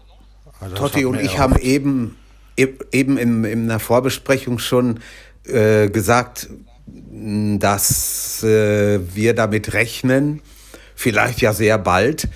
[0.60, 2.16] Das Totti und ich haben eben,
[2.56, 5.00] e- eben in, in einer Vorbesprechung schon
[5.44, 6.48] äh, gesagt,
[6.86, 10.42] dass äh, wir damit rechnen,
[10.94, 12.28] vielleicht ja sehr bald,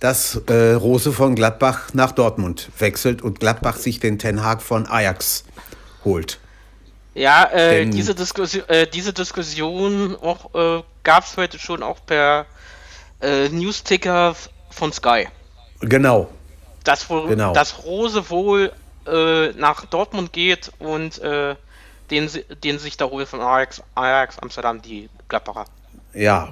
[0.00, 4.86] dass äh, Rose von Gladbach nach Dortmund wechselt und Gladbach sich den Ten Hag von
[4.86, 5.44] Ajax
[6.04, 6.38] holt.
[7.14, 12.46] Ja, äh, diese, Diskussion, äh, diese Diskussion auch, äh, gab es heute schon auch per
[13.20, 14.36] äh, Newsticker
[14.70, 15.28] von Sky.
[15.80, 16.28] Genau.
[16.84, 17.52] Dass, wohl, Genau.
[17.52, 18.72] dass Rose wohl
[19.06, 21.54] äh, nach Dortmund geht und äh,
[22.10, 22.30] den,
[22.64, 25.66] den sich da holt von Ajax, Ajax Amsterdam, die Gladbacher.
[26.14, 26.48] Ja.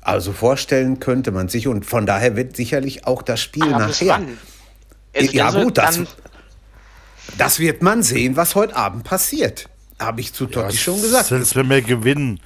[0.00, 4.00] Also vorstellen könnte man sich und von daher wird sicherlich auch das Spiel Aber bis
[4.00, 4.14] nachher.
[4.14, 4.38] wann?
[5.14, 6.00] Also, ja also gut, das,
[7.38, 9.68] das wird man sehen, was heute Abend passiert.
[9.98, 11.26] Habe ich zu Totti schon gesagt.
[11.26, 12.40] Selbst wenn wir gewinnen,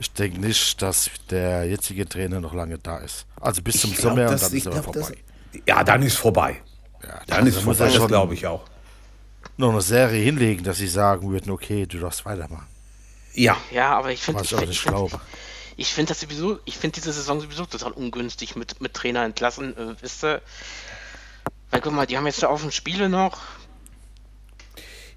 [0.00, 3.26] ich denke nicht, dass der jetzige Trainer noch lange da ist.
[3.40, 5.22] Also bis zum glaub, Sommer und das- dann ich ist er glaub, das- vorbei.
[5.66, 6.62] Ja, dann ist vorbei.
[7.02, 8.64] Ja, Dann ist also muss vorbei, er das schon glaube ich auch.
[9.56, 12.66] noch eine Serie hinlegen, dass sie sagen würden, okay, du darfst weitermachen.
[13.32, 15.20] Ja, Ja, aber ich finde, Was ich ich auch finde, nicht glaube.
[15.76, 19.76] ich finde das sowieso, ich finde diese Saison sowieso total ungünstig mit, mit Trainer entlassen,
[19.76, 20.42] äh, wisst ihr?
[21.70, 23.38] Weil guck mal, die haben jetzt da auf dem Spiele noch.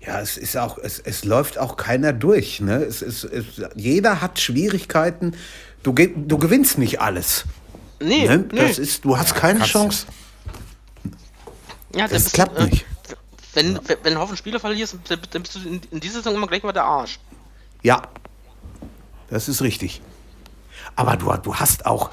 [0.05, 2.61] Ja, es ist auch, es, es läuft auch keiner durch.
[2.61, 2.75] Ne?
[2.83, 5.35] Es ist, es, jeder hat Schwierigkeiten.
[5.83, 7.45] Du, ge- du gewinnst nicht alles.
[8.01, 8.45] Nee, Ne?
[8.51, 8.59] nee.
[8.67, 9.65] Das ist, du hast keine du.
[9.65, 10.05] Chance.
[11.95, 12.85] ja, das bist klappt äh, nicht.
[13.53, 16.35] Wenn, wenn, wenn du einen Haufen Spiele verlierst, dann bist du in, in dieser Saison
[16.35, 17.19] immer gleich mal der Arsch.
[17.81, 18.03] Ja,
[19.29, 20.01] das ist richtig.
[20.95, 22.11] Aber du, du hast auch,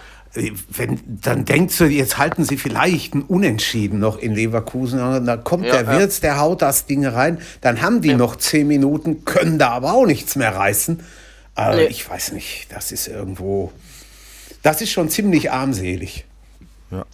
[0.68, 5.00] wenn, dann denkst du, jetzt halten sie vielleicht ein Unentschieden noch in Leverkusen.
[5.00, 5.98] und Da kommt Ja, der ja.
[5.98, 7.40] Wirtz, der haut das Ding rein.
[7.60, 11.02] Dann haben die noch zehn Minuten, können da aber auch nichts mehr reißen.
[11.54, 11.84] Aber Nee.
[11.86, 13.72] ich weiß nicht, das ist irgendwo,
[14.62, 16.24] das ist schon ziemlich armselig.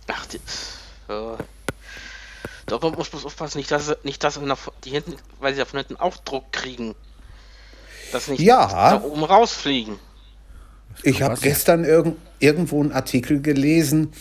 [0.09, 0.37] Ach, die,
[1.09, 1.37] äh,
[2.67, 4.41] doch man muss bloß aufpassen, nicht dass, sie- nicht, dass
[4.85, 6.95] die hinten, weil sie ja von hinten auch Druck kriegen.
[8.13, 8.67] Dass nicht Ja.
[8.67, 9.99] da oben rausfliegen.
[11.03, 11.41] Ich habe ja.
[11.41, 14.13] gestern, irgend, irgendwo einen Artikel gelesen,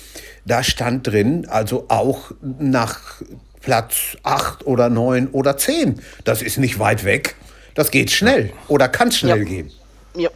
[0.45, 3.21] da stand drin, also auch nach
[3.61, 6.01] Platz 8 oder 9 oder 10.
[6.23, 7.35] Das ist nicht weit weg.
[7.75, 9.43] Das geht schnell oder kann schnell Ja.
[9.43, 9.71] gehen.
[10.15, 10.29] Ja.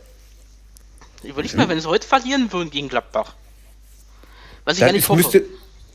[1.23, 3.33] Überleg mal, wenn sie heute verlieren würden gegen Gladbach.
[4.63, 5.21] Was ich Dann, ja nicht hoffe.
[5.21, 5.43] müsste,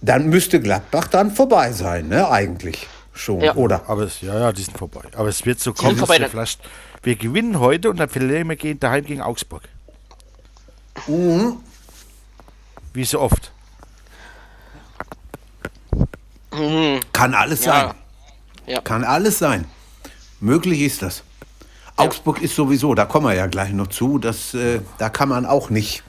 [0.03, 2.29] dann müsste Gladbach dann vorbei sein, ne?
[2.31, 3.55] Eigentlich schon, Ja.
[3.55, 3.89] oder?
[3.89, 5.03] Aber es, ja, ja, die sind vorbei.
[5.17, 6.61] Aber es wird so kommen, dass wir vielleicht,
[7.03, 9.63] wir gewinnen heute und dann verlieren wir gehen daheim gegen Augsburg.
[11.07, 11.59] Mhm.
[12.93, 13.53] Wie so oft.
[17.13, 17.73] Kann alles Ja.
[17.89, 17.95] sein.
[18.67, 18.81] Ja.
[18.81, 19.67] Kann alles sein.
[20.41, 21.23] Möglich ist das.
[21.97, 25.45] Augsburg ist sowieso, da kommen wir ja gleich noch zu, das, äh, da kann man
[25.45, 26.03] auch nicht.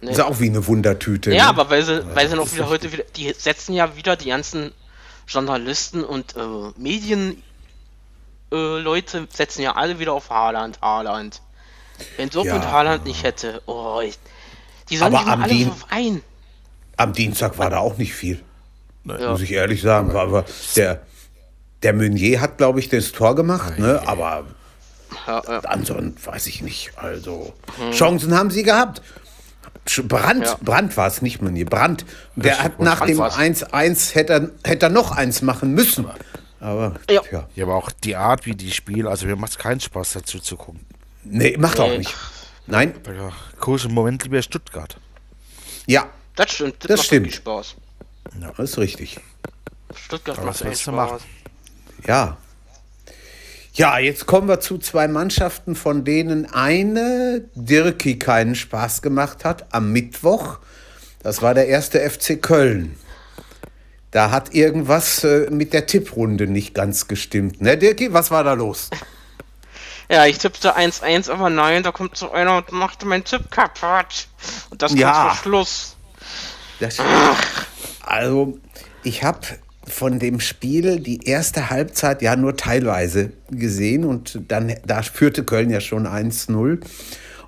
[0.00, 1.32] Ist auch wie eine Wundertüte.
[1.32, 1.48] Ja, ne?
[1.50, 4.72] aber weil sie, weil sie noch wieder heute wieder, die setzen ja wieder die ganzen
[5.26, 6.40] Journalisten und äh,
[6.76, 7.42] Medien
[8.52, 11.40] äh, Leute setzen ja alle wieder auf Haaland, Haaland.
[12.16, 12.72] Wenn Dortmund Ja.
[12.72, 14.18] Haaland nicht hätte, oh, ich,
[14.90, 16.20] die sollen Aber am alle Dien- ein.
[16.96, 18.40] Am Dienstag war da auch nicht viel,
[19.04, 19.30] Ja.
[19.30, 20.14] muss ich ehrlich sagen.
[20.16, 20.44] Aber
[20.76, 21.02] der,
[21.82, 24.00] der Meunier hat, glaube ich, das Tor gemacht, ne?
[24.06, 24.44] aber
[25.26, 25.58] Ja, ja.
[25.60, 26.92] ansonsten weiß ich nicht.
[26.96, 27.52] Also,
[27.92, 29.02] Chancen haben sie gehabt.
[30.08, 30.56] Brand, Ja.
[30.62, 32.06] Brand war es nicht Meunier, Brand.
[32.36, 33.36] Der hat nach Brandt dem war's.
[33.36, 36.06] 1-1 hätte er, hätte er noch eins machen müssen.
[36.60, 37.20] Aber, Ja.
[37.30, 37.48] ja.
[37.54, 40.38] Ja, aber auch die Art, wie die spielen, also mir macht es keinen Spaß dazu
[40.38, 40.80] zu gucken.
[41.24, 41.98] Nee, macht auch Nee.
[41.98, 42.14] nicht.
[42.66, 42.94] Nein,
[43.84, 44.98] im Moment lieber Stuttgart.
[45.86, 47.26] ja, Das stimmt, das, Das macht stimmt.
[47.26, 47.76] wirklich Spaß.
[48.56, 49.20] das ist richtig.
[49.94, 50.94] Stuttgart Aber macht was echt Spaß.
[50.94, 51.18] machen?
[52.06, 52.36] Ja.
[53.74, 59.66] Ja, jetzt kommen wir zu zwei Mannschaften, von denen eine Dirki keinen Spaß gemacht hat
[59.74, 60.58] am Mittwoch.
[61.22, 62.96] Das war der erste FC Köln.
[64.12, 67.60] Da hat irgendwas äh, mit der Tipprunde nicht ganz gestimmt.
[67.60, 68.90] Ne, Dirki, was war da los?
[70.14, 74.28] Ja, ich tippte 1-1, aber nein, da kommt so einer und macht meinen Tipp kaputt.
[74.70, 75.10] Und das Ja.
[75.10, 75.96] kurz vor Schluss.
[76.78, 76.98] Das,
[78.00, 78.56] also,
[79.02, 79.40] ich habe
[79.88, 85.68] von dem Spiel die erste Halbzeit ja nur teilweise gesehen und dann da führte Köln
[85.68, 86.78] ja schon 1-0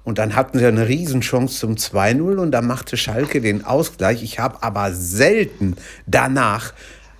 [0.03, 4.25] und dann hatten sie eine Riesenchance zum 2-0 und da machte Schalke den Ausgleich.
[4.25, 5.77] Ich habe aber selten
[6.07, 6.73] danach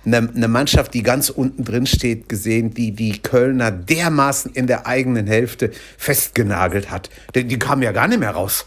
[0.07, 4.87] eine, eine Mannschaft, die ganz unten drin steht, gesehen, die die Kölner dermaßen in der
[4.87, 7.09] eigenen Hälfte festgenagelt hat.
[7.35, 8.65] Die, die kamen ja gar nicht mehr raus.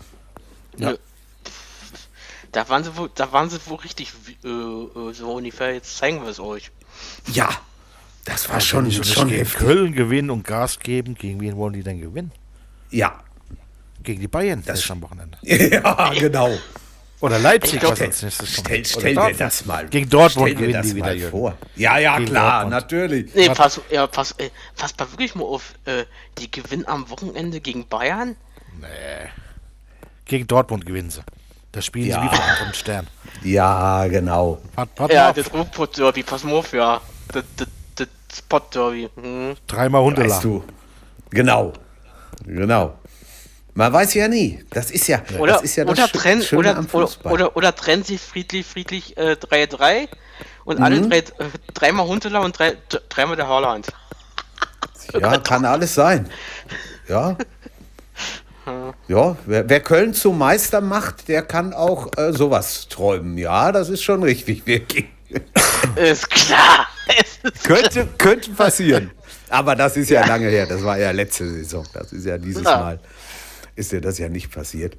[0.76, 0.96] Nö.
[2.52, 4.12] Da waren sie wohl, da waren sie wohl richtig
[4.44, 6.70] äh, äh, so ungefähr, jetzt zeigen wir es euch.
[7.32, 7.48] Ja,
[8.24, 9.58] das war Wenn schon, die so nicht schon gegen heftig.
[9.60, 12.32] Köln gewinnen und Gas geben, gegen wen wollen die denn gewinnen?
[12.90, 13.20] Ja,
[14.02, 15.36] Gegen die Bayern Das- das am Wochenende.
[15.42, 16.50] Ja, genau.
[17.20, 18.66] Oder Leipzig, Ich glaub, was als nächstes kommt.
[18.66, 19.86] Stell, Oder stell dir das mal.
[19.88, 21.30] Gegen Dortmund gewinnen das die wieder, mal Jürgen.
[21.30, 21.54] vor.
[21.76, 22.70] Ja, ja, Gegen klar, Dortmund.
[22.70, 23.34] natürlich.
[23.34, 26.04] Nee, pass, ja, pass, äh, pass mal wirklich mal auf, äh,
[26.38, 28.36] die gewinnen am Wochenende gegen Bayern?
[30.24, 31.20] Gegen Dortmund gewinnen sie.
[31.72, 32.20] Da spielen Ja.
[32.22, 33.06] sie wie von anderen Stern.
[33.42, 34.60] Ja, genau.
[34.74, 35.54] Wart, wart Ja, mal das auf.
[35.54, 37.00] Ruhrpott Derby, pass mal auf, ja.
[37.32, 39.08] Das, das, das Spot Derby.
[39.20, 39.56] Hm.
[39.66, 40.40] Dreimal Weißt Hundela.
[40.40, 40.64] du.
[41.30, 41.72] Genau.
[42.44, 42.98] Genau.
[43.74, 44.64] Man weiß ja nie.
[44.70, 47.32] Das ist ja, Oder, das ist ja das oder, Schöne oder, am oder, Fußball.
[47.32, 50.08] oder, oder trennen sie friedlich, friedlich äh, 3-3
[50.64, 51.10] und alle Mhm.
[51.10, 51.22] drei, äh,
[51.74, 52.76] dreimal Huntela und drei,
[53.08, 53.86] dreimal der Haaland.
[55.18, 56.28] ja, kann alles sein.
[57.08, 57.36] Ja.
[59.08, 63.36] Ja, wer, wer Köln zum Meister macht, der kann auch äh, sowas träumen.
[63.36, 64.64] Ja, das ist schon richtig.
[64.66, 65.06] Wirklich.
[65.96, 66.86] Ist klar.
[67.08, 69.10] Es ist Könnte, könnte passieren.
[69.48, 70.66] Aber das ist ja lange her.
[70.66, 71.84] Das war ja letzte Saison.
[71.94, 72.76] Das ist ja dieses Ja.
[72.78, 73.00] Mal.
[73.80, 74.96] Ist ja das ja nicht passiert.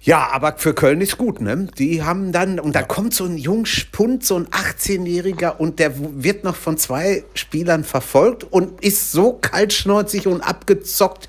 [0.00, 1.66] Ja, aber für Köln ist gut, ne?
[1.78, 6.44] Die haben dann, und da kommt so ein Jungspund, so ein 18-Jähriger, und der wird
[6.44, 11.28] noch von zwei Spielern verfolgt und ist so kaltschnäuzig und abgezockt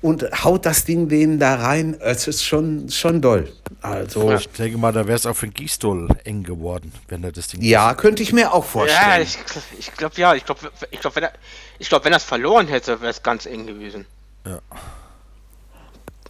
[0.00, 1.98] und haut das Ding denen da rein.
[2.00, 3.52] Es ist schon, schon doll.
[3.82, 7.32] Also, Ich denke mal, da wäre es auch für den Gistol eng geworden, wenn er
[7.32, 7.60] das Ding.
[7.62, 9.22] ja, könnte ich mir auch Ja, vorstellen.
[9.22, 9.38] ich,
[9.80, 11.32] ich glaube ja, ich glaube, ich glaube, wenn er,
[11.78, 14.06] ich glaube, wenn er es verloren hätte, wäre es ganz eng gewesen.
[14.46, 14.60] ja,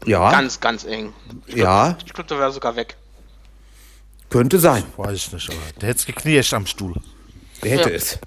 [0.06, 1.12] Ganz, ganz eng.
[1.46, 1.98] Ich glaub, Ja.
[2.06, 2.96] Ich glaube, da wäre sogar weg.
[4.30, 4.84] könnte sein.
[4.96, 6.94] Weiß ich nicht, aber der hätte es geknirscht am Stuhl.
[7.62, 7.96] Der hätte Ja.
[7.96, 8.18] es.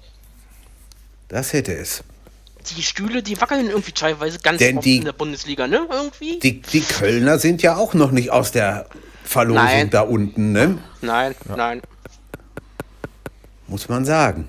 [1.28, 2.02] Das hätte es.
[2.76, 5.86] Die Stühle, die wackeln irgendwie teilweise ganz Denn oft die- in der Bundesliga, ne?
[5.90, 6.38] Irgendwie?
[6.40, 8.86] Die, die Kölner sind ja auch noch nicht aus der
[9.24, 9.90] Verlosung Nein.
[9.90, 10.78] da unten, ne?
[11.00, 11.80] Nein, nein.
[13.66, 14.48] Muss man sagen.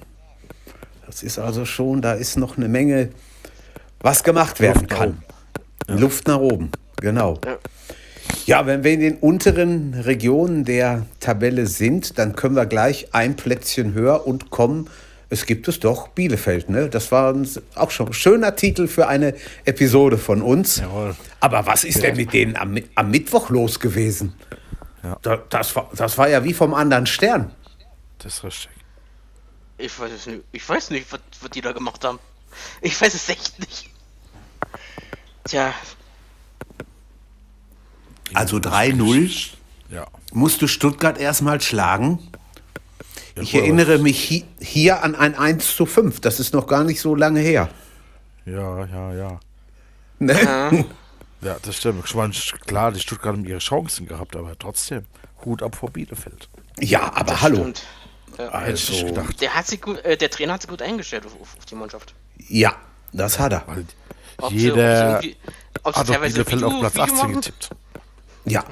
[1.05, 3.09] Das ist also schon, da ist noch eine Menge,
[3.99, 5.23] was gemacht werden kann.
[5.87, 7.39] Luft nach oben, genau.
[7.45, 7.57] Ja.
[8.45, 13.35] Ja, wenn wir in den unteren Regionen der Tabelle sind, dann können wir gleich ein
[13.35, 14.89] Plätzchen höher und kommen
[15.29, 16.89] Es gibt es doch, Bielefeld, ne?
[16.89, 19.33] Das war ein, auch schon ein schöner Titel für eine
[19.65, 20.77] Episode von uns.
[20.77, 21.15] Jawohl.
[21.39, 24.35] Aber was ist denn mit denen am, am Mittwoch los gewesen?
[25.01, 25.17] Ja.
[25.21, 27.51] Da, das, war, das war ja wie vom anderen Stern.
[28.19, 28.69] Das ist richtig.
[29.79, 30.43] Ich weiß es nicht.
[30.51, 32.19] Ich weiß nicht, was, was die da gemacht haben.
[32.81, 33.89] Ich weiß es echt nicht.
[35.45, 35.73] Tja,
[38.35, 39.49] Also 3-0
[39.89, 40.07] Ja.
[40.31, 42.19] musste Stuttgart erstmal schlagen.
[43.35, 46.19] Ich erinnere mich hi hier an ein 1 zu 5.
[46.19, 47.69] Das ist noch gar nicht so lange her.
[48.45, 49.39] Ja, ja, ja.
[50.19, 50.85] Ne?
[51.41, 52.05] Ja, das stimmt.
[52.07, 52.31] Ich meine,
[52.65, 55.03] klar, die Stuttgart haben ihre Chancen gehabt, aber trotzdem,
[55.43, 56.47] Hut ab vor Bielefeld.
[56.79, 57.57] Ja, aber hallo.
[57.57, 57.83] stimmt.
[58.37, 59.41] Hätte ich nicht Also, gedacht.
[59.41, 61.75] Der hat sich gut, äh, der Trainer hat sich gut eingestellt auf, auf, auf die
[61.75, 62.13] Mannschaft.
[62.47, 62.73] ja,
[63.11, 63.63] das hat er.
[63.67, 63.85] Weil
[64.37, 65.35] Ob sie- jeder ob sie
[65.83, 67.33] ob sie hat teilweise Bielefeld auf Platz Video 18 machen?
[67.33, 67.69] getippt.
[68.45, 68.63] Ja,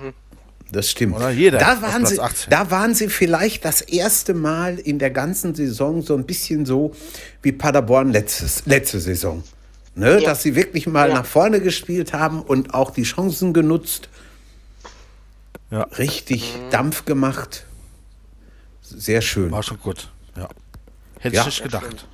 [0.72, 1.16] das stimmt.
[1.16, 2.50] Oder jeder da, waren sie, 18.
[2.50, 6.94] da waren sie vielleicht das erste Mal in der ganzen Saison so ein bisschen so
[7.42, 9.44] wie Paderborn letztes, letzte Saison.
[9.96, 10.20] Ne?
[10.22, 10.30] Ja.
[10.30, 11.16] Dass sie wirklich mal Ja.
[11.16, 14.08] nach vorne gespielt haben und auch die Chancen genutzt.
[15.70, 16.70] Ja, Richtig Mhm.
[16.72, 17.66] Dampf gemacht.
[18.82, 19.52] Sehr schön.
[19.52, 20.10] war schon gut.
[20.38, 20.50] Ja.
[21.20, 21.42] Hätte Ja.
[21.42, 22.08] ich nicht gedacht.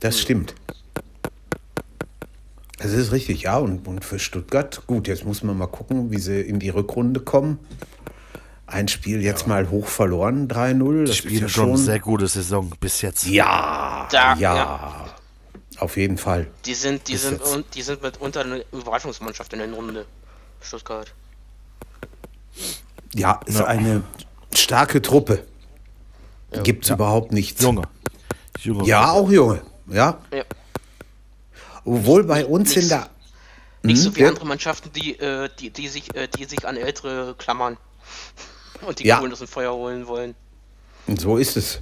[0.00, 0.54] Das stimmt.
[2.78, 3.58] Das ist richtig, ja.
[3.58, 7.20] Und, und für Stuttgart, gut, jetzt muss man mal gucken, wie sie in die Rückrunde
[7.20, 7.58] kommen.
[8.66, 10.92] Ein Spiel jetzt mal hoch verloren, 3-0.
[10.92, 13.26] Die Das ist spielen ja schon eine sehr gute Saison bis jetzt.
[13.26, 15.06] ja, Da, ja, ja.
[15.78, 16.48] Auf jeden Fall.
[16.66, 20.06] Die sind, die Bis sind, und die sind mitunter eine Überraschungsmannschaft in der Runde.
[20.60, 21.14] Stuttgart.
[23.14, 24.02] Ja, ist eine
[24.52, 25.44] starke Truppe.
[26.62, 27.62] Gibt es überhaupt nichts.
[27.62, 27.82] Junge.
[28.60, 28.86] Junge.
[28.86, 29.62] Ja, auch Junge.
[29.86, 30.18] Ja.
[30.32, 30.42] Ja.
[31.88, 32.88] Obwohl bei uns in Nix.
[32.88, 33.08] der.
[33.82, 34.28] Nicht Hm, so wie ja.
[34.28, 37.76] andere Mannschaften, die, äh, die, die, sich, äh, die sich an ältere klammern.
[38.86, 39.18] Und die Ja.
[39.18, 40.34] Kohlen aus dem Feuer holen wollen.
[41.16, 41.80] So ist es.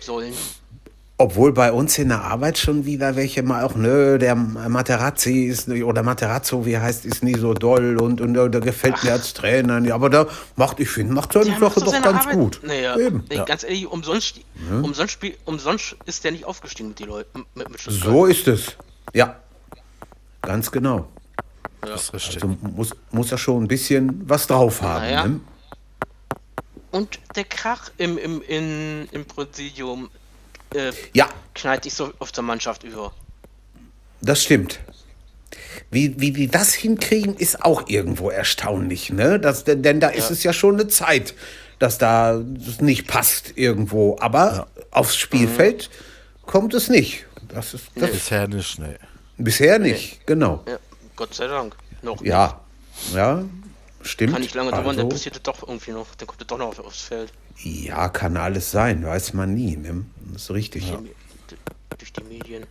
[0.00, 0.32] Sollen.
[1.18, 5.66] Obwohl bei uns in der Arbeit schon wieder welche mal auch, nö, der Materazzi ist,
[5.66, 9.12] nicht- oder Materazzo, wie heißt, ist nie so doll und, und äh, der gefällt mir
[9.12, 9.80] als Trainer.
[9.94, 12.34] Aber da macht, ich finde, macht seine macht Sache doch ganz Arbeit.
[12.34, 12.60] gut.
[12.64, 13.24] Naja, Eben.
[13.30, 14.40] nee, ganz ehrlich, umsonst,
[14.82, 17.80] umsonst, umsonst ist der nicht aufgestiegen mit, die Leuten, mit, mit.
[17.80, 18.76] So ist es.
[19.14, 19.36] Ja.
[20.42, 21.08] Ganz genau.
[21.80, 22.42] Das ist richtig.
[22.42, 25.04] Also muss, muss er schon ein bisschen was drauf haben.
[25.04, 25.26] Naja.
[25.26, 25.40] Ne?
[26.90, 30.08] Und der Krach im, im, in, im Präsidium
[30.74, 33.12] äh, Ja, knallt sich so auf der Mannschaft über.
[34.20, 34.80] das stimmt.
[35.90, 39.10] Wie, wie die das hinkriegen, ist auch irgendwo erstaunlich.
[39.10, 39.38] Ne?
[39.38, 41.34] Das, denn, denn da ist es ja schon eine Zeit,
[41.78, 44.16] dass da es nicht passt irgendwo.
[44.18, 45.90] Aber aufs Spielfeld
[46.44, 47.25] kommt es nicht.
[47.56, 48.96] Das ist das Bisher nicht, nee.
[49.38, 50.62] bisher nicht, genau.
[50.68, 50.78] Ja,
[51.16, 51.74] Gott sei Dank.
[52.02, 52.22] Noch.
[52.22, 52.60] Ja,
[53.14, 53.44] ja,
[54.02, 54.34] stimmt.
[54.34, 56.06] Kann nicht lange dauern, dann Also, passiert es doch irgendwie noch.
[56.16, 57.32] Dann kommt er doch noch auf- aufs Feld.
[57.64, 59.74] ja, kann alles sein, weiß man nie.
[59.78, 60.04] Ne?
[60.34, 60.84] Das ist richtig.
[60.84, 61.56] Die-
[61.96, 62.66] Durch die Medien.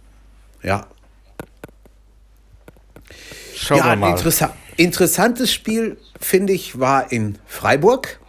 [0.62, 0.86] Ja,
[3.56, 4.12] Schauen ja wir mal.
[4.12, 8.20] interessa interessantes Spiel, finde ich, war in Freiburg.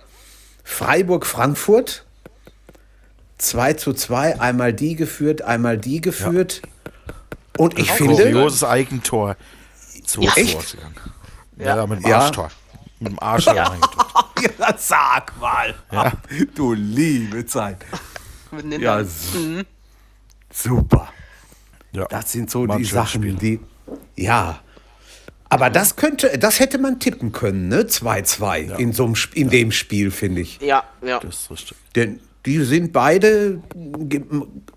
[0.64, 2.05] Freiburg-Frankfurt.
[3.38, 6.62] 2 zu 2, einmal die geführt, einmal die geführt.
[7.58, 9.36] Und ich finde, Kurioses Eigentor.
[10.04, 10.32] Zu Ja.
[10.36, 10.76] Echt?
[11.58, 11.76] Ja.
[11.76, 12.18] Ja, mit dem Ja.
[12.20, 12.50] Arschtor.
[13.00, 13.74] Mit dem Arsch ja.
[14.58, 15.74] Ja, sag mal,
[16.54, 17.78] du liebe Zeit.
[18.78, 19.64] Ja, Händen.
[20.50, 21.08] s- super.
[21.92, 22.04] Ja.
[22.06, 23.34] Das sind so ein die Sachen, Spiel.
[23.34, 23.60] die.
[24.22, 24.60] Ja.
[25.48, 27.82] Aber das könnte, das hätte man tippen können, ne?
[27.86, 30.60] 2-2 in, so einem in dem Spiel, finde ich.
[30.60, 31.18] Ja, ja.
[31.20, 31.76] Das ist richtig.
[31.94, 34.24] Denn die sind beide, ge-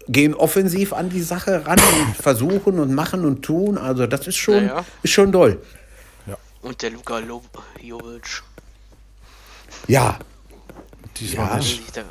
[0.08, 3.77] gehen offensiv an die Sache ran und versuchen und machen und tun.
[3.77, 4.86] Also das ist schon, Ja, ja.
[5.03, 5.62] ist schon doll.
[6.62, 7.41] Und der Luka Lo-
[7.82, 8.43] Jovic.
[9.88, 10.19] Ja,
[11.19, 11.60] Ja.
[11.60, 12.03] Den, da,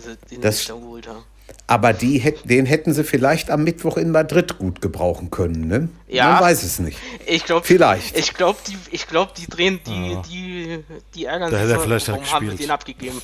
[0.00, 1.22] sie, den Das- sie da geholt haben.
[1.68, 5.88] aber die, den hätten sie vielleicht am Mittwoch in Madrid gut gebrauchen können, ne?
[6.08, 6.32] Ja.
[6.32, 6.98] Man weiß es nicht.
[7.26, 8.16] Ich glaube, Vielleicht.
[8.18, 11.66] Ich glaube, die, ich glaube, die drehen, die, die, die ärgern Da sich.
[11.68, 12.68] hätte er vielleicht warum haben wir gespielt.
[12.68, 13.22] den abgegeben?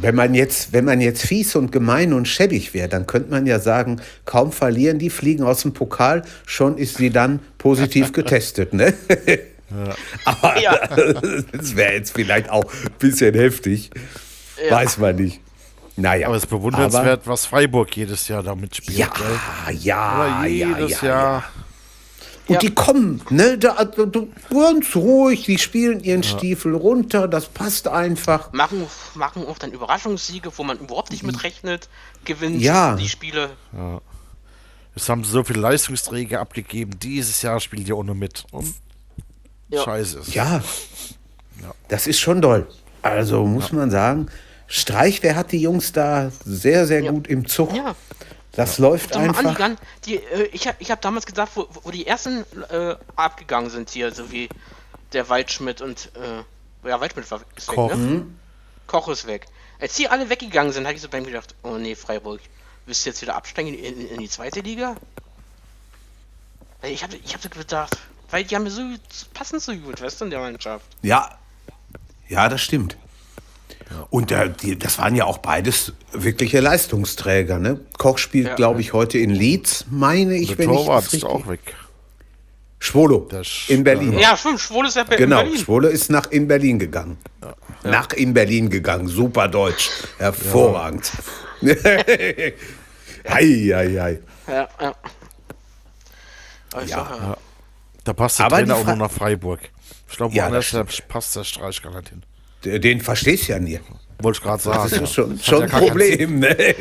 [0.00, 3.46] Wenn man jetzt, wenn man jetzt fies und gemein und schäbig wäre, dann könnte man
[3.46, 8.72] ja sagen, kaum verlieren die, fliegen aus dem Pokal, schon ist sie dann positiv getestet,
[8.72, 8.94] ne?
[10.24, 10.78] Aber Ja.
[11.52, 13.90] das wäre jetzt vielleicht auch ein bisschen heftig.
[14.68, 14.76] Ja.
[14.76, 15.40] Weiß man nicht.
[15.96, 16.28] Naja.
[16.28, 18.96] Aber es ist bewundernswert, was Freiburg jedes Jahr damit spielt.
[18.98, 19.76] Ja, gell?
[19.76, 21.44] ja, Oder ja, jedes ja, Jahr.
[22.50, 22.56] Ja.
[22.56, 27.46] Und die kommen, ne, da, da, da, ganz ruhig, die spielen ihren Stiefel runter, das
[27.46, 28.52] passt einfach.
[28.52, 31.88] Machen, machen auch dann Überraschungssiege, wo man überhaupt nicht mit rechnet,
[32.24, 32.96] gewinnt Ja.
[32.96, 33.50] die Spiele.
[34.94, 36.98] Es haben so viele Leistungsträger abgegeben.
[37.00, 38.44] Dieses Jahr spielt ihr ohne mit.
[38.50, 38.74] Und
[39.68, 39.84] Ja.
[39.84, 40.34] scheiße ist.
[40.34, 40.60] Ja,
[41.88, 42.66] das ist schon doll.
[43.02, 44.26] Also muss man sagen,
[44.66, 47.10] Streich, der hat die Jungs da sehr, sehr Ja.
[47.12, 47.74] gut im Zug.
[47.74, 47.94] Ja.
[48.52, 49.56] Das läuft Sag mal, einfach.
[49.56, 53.70] Gan- die, äh, ich habe ich hab damals gesagt, wo, wo die ersten äh, abgegangen
[53.70, 54.48] sind hier, so wie
[55.12, 57.94] der Waldschmidt und äh, ja, Waldschmidt war ist weg, Koch.
[57.94, 58.26] ne?
[58.86, 59.46] Koch ist weg.
[59.80, 62.40] Als die alle weggegangen sind, habe ich so bei mir gedacht, oh nee, Freiburg,
[62.86, 64.96] willst du jetzt wieder absteigen in, in, in die zweite Liga?
[66.82, 67.96] Ich habe ich hab so gedacht,
[68.30, 68.82] weil die haben so
[69.34, 70.84] passend so gut, weißt du, in der Mannschaft.
[71.02, 71.38] Ja,
[72.28, 72.96] ja, das stimmt.
[74.10, 77.58] Und der, die, das waren ja auch beides wirkliche Leistungsträger.
[77.58, 77.80] Ne?
[77.98, 78.54] Koch spielt, Ja.
[78.54, 81.28] glaube ich, heute in Leeds, meine ich, Der wenn ich Torwart das ist richtig...
[81.30, 81.74] auch weg.
[82.82, 83.28] Schwolo
[83.68, 84.18] in Berlin.
[84.18, 85.58] Ja, stimmt, Schwul ist ja bei Genau, Berlin.
[85.58, 87.18] Schwole ist nach in Berlin gegangen.
[87.82, 89.06] Nach in Berlin gegangen.
[89.06, 89.90] Super Deutsch.
[90.18, 91.12] Hervorragend.
[91.62, 92.54] hei,
[93.28, 94.20] hei, hei.
[94.48, 94.94] Ja, ja.
[96.82, 96.96] Ich Ja.
[96.96, 97.36] ja.
[98.04, 99.60] Da passt der Aber Trainer auch nur nach Freiburg.
[100.08, 102.22] Ich glaube, Ja, woanders das passt der Streich gar nicht hin.
[102.64, 103.80] Den verstehst du ja nie.
[104.20, 104.82] Wollte ich gerade sagen.
[104.82, 105.06] Das ist ja.
[105.06, 106.38] schon, Hat schon ja ein Problem.
[106.40, 106.56] Ne?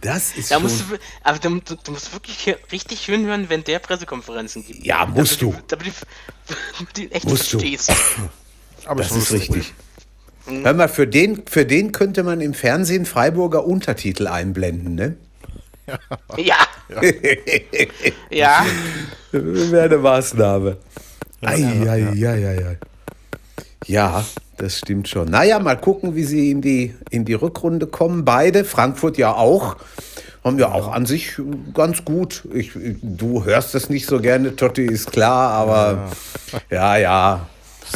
[0.00, 0.64] Das ist Da schon...
[0.64, 4.84] musst du, aber du, du, du musst wirklich richtig hinhören, wenn der Pressekonferenzen gibt.
[4.84, 5.60] Ja, musst damit du.
[5.68, 7.58] Damit du den echt Musst du.
[7.58, 7.92] verstehst.
[8.84, 9.74] Aber Das ist richtig.
[10.44, 15.16] Hör mal, für den, für den könnte man im Fernsehen Freiburger Untertitel einblenden, ne?
[16.36, 16.56] Ja.
[18.30, 18.64] ja.
[19.32, 20.76] Wäre eine Maßnahme.
[21.40, 22.78] Ei, ei, ei, ei, ei.
[23.86, 24.24] Ja,
[24.56, 25.28] das stimmt schon.
[25.28, 28.24] Naja, mal gucken, wie sie in die, in die Rückrunde kommen.
[28.24, 29.76] Beide, Frankfurt ja auch.
[30.44, 31.32] Haben ja auch an sich
[31.74, 32.44] ganz gut.
[32.54, 32.70] Ich,
[33.02, 36.10] du hörst das nicht so gerne, Totti, ist klar, aber
[36.70, 37.46] ja, ja.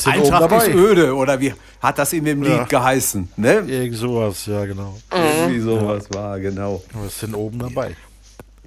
[0.01, 0.75] Sind oben Eintracht ist dabei.
[0.75, 2.65] öde, oder wie hat das in dem Lied Ja.
[2.65, 3.29] geheißen?
[3.37, 3.65] Ne?
[3.67, 4.97] Irgend sowas, ja genau.
[5.13, 6.83] Irgendwie sowas war, genau.
[6.95, 7.95] Aber es sind oben dabei.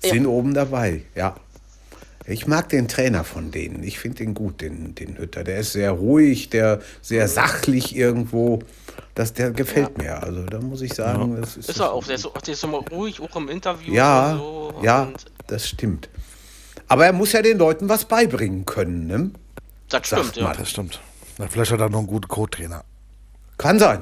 [0.02, 1.36] Sind oben dabei, ja.
[2.26, 3.84] Ich mag den Trainer von denen.
[3.84, 5.44] Ich finde den gut, den, den Hütter.
[5.44, 8.60] Der ist sehr ruhig, der sehr sachlich irgendwo.
[9.16, 10.24] Das, der gefällt mir.
[10.24, 11.70] Also da muss ich sagen, das ist.
[11.70, 12.06] Ist er auch.
[12.06, 13.94] Der ist, der ist immer ruhig, auch im Interview.
[13.94, 14.80] ja, und so.
[14.84, 16.10] ja, Und das stimmt.
[16.88, 19.32] Aber er muss ja den Leuten was beibringen können, ne?
[19.90, 20.54] das sagt stimmt, ja.
[20.54, 21.02] Das stimmt.
[21.38, 22.84] Na, vielleicht hat er noch einen guten Co-Trainer.
[23.58, 24.02] Kann sein.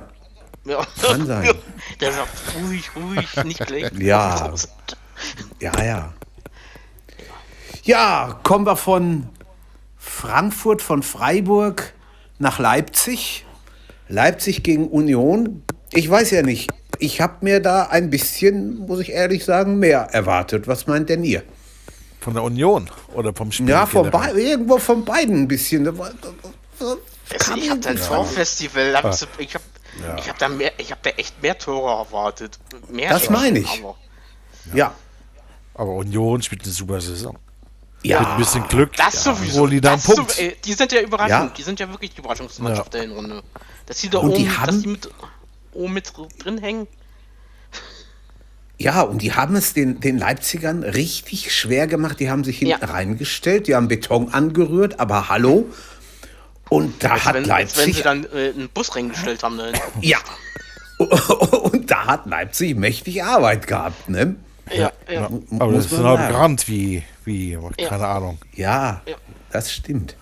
[0.66, 0.86] ja.
[1.02, 1.50] Kann sein.
[2.00, 2.30] Der sagt
[2.62, 3.92] ruhig, ruhig, nicht gleich.
[4.00, 4.54] Ja.
[5.60, 6.14] Ja, ja.
[7.84, 9.30] Ja, kommen wir von
[9.98, 11.94] Frankfurt, von Freiburg
[12.40, 13.46] nach Leipzig.
[14.08, 15.64] Leipzig gegen Union.
[15.92, 16.72] Ich weiß ja nicht.
[17.00, 20.68] Ich habe mir da ein bisschen, muss ich ehrlich sagen, mehr erwartet.
[20.68, 21.44] Was meint denn ihr?
[22.20, 23.70] Von der Union oder vom Spiel?
[23.70, 25.84] Ja, von irgendwo von beiden ein bisschen.
[25.86, 26.50] Da war- da- da-
[26.86, 26.98] Also,
[27.34, 27.98] ich habe irgendwie ein.
[27.98, 29.64] Torfestival, hab so, ich habe
[30.20, 32.60] ich hab da mehr, ich habe da echt mehr Tore erwartet.
[32.90, 33.80] Mehr Das meine ich.
[33.80, 33.96] aber
[34.74, 34.94] Ja.
[35.74, 37.38] Aber Union spielt eine super Saison.
[38.04, 38.20] Ja.
[38.22, 38.96] Mit ein bisschen Glück.
[38.98, 39.62] Das sowieso.
[39.62, 40.32] Holen die das Punkt.
[40.32, 41.30] So, ey, die sind ja Überraschung.
[41.48, 41.54] Ja.
[41.56, 43.44] Die sind ja wirklich die Überraschungsmannschaft der Hinrunde.
[43.86, 45.10] Dass die da Und oben, die dass haben- die mit
[45.74, 46.12] oben mit
[46.44, 46.88] drin hängen.
[48.78, 52.20] Ja, und die haben es den, den Leipzigern richtig schwer gemacht.
[52.20, 52.88] Die haben sich hinten Ja.
[52.88, 55.68] reingestellt, die haben Beton angerührt, aber hallo.
[56.70, 58.04] Und da hat wenn, als wenn sie Leipzig.
[58.04, 59.58] dann äh, einen Bus reingestellt haben.
[59.58, 59.74] Ne?
[60.02, 60.18] Ja.
[60.98, 64.36] Und da hat Leipzig mächtig Arbeit gehabt, ne?
[64.74, 65.30] Ja, ja.
[65.60, 66.34] Aber das sind halt sagen.
[66.34, 68.38] bekannt wie, wie, keine Ahnung.
[68.54, 69.16] Ja, Ja.
[69.52, 70.16] das stimmt.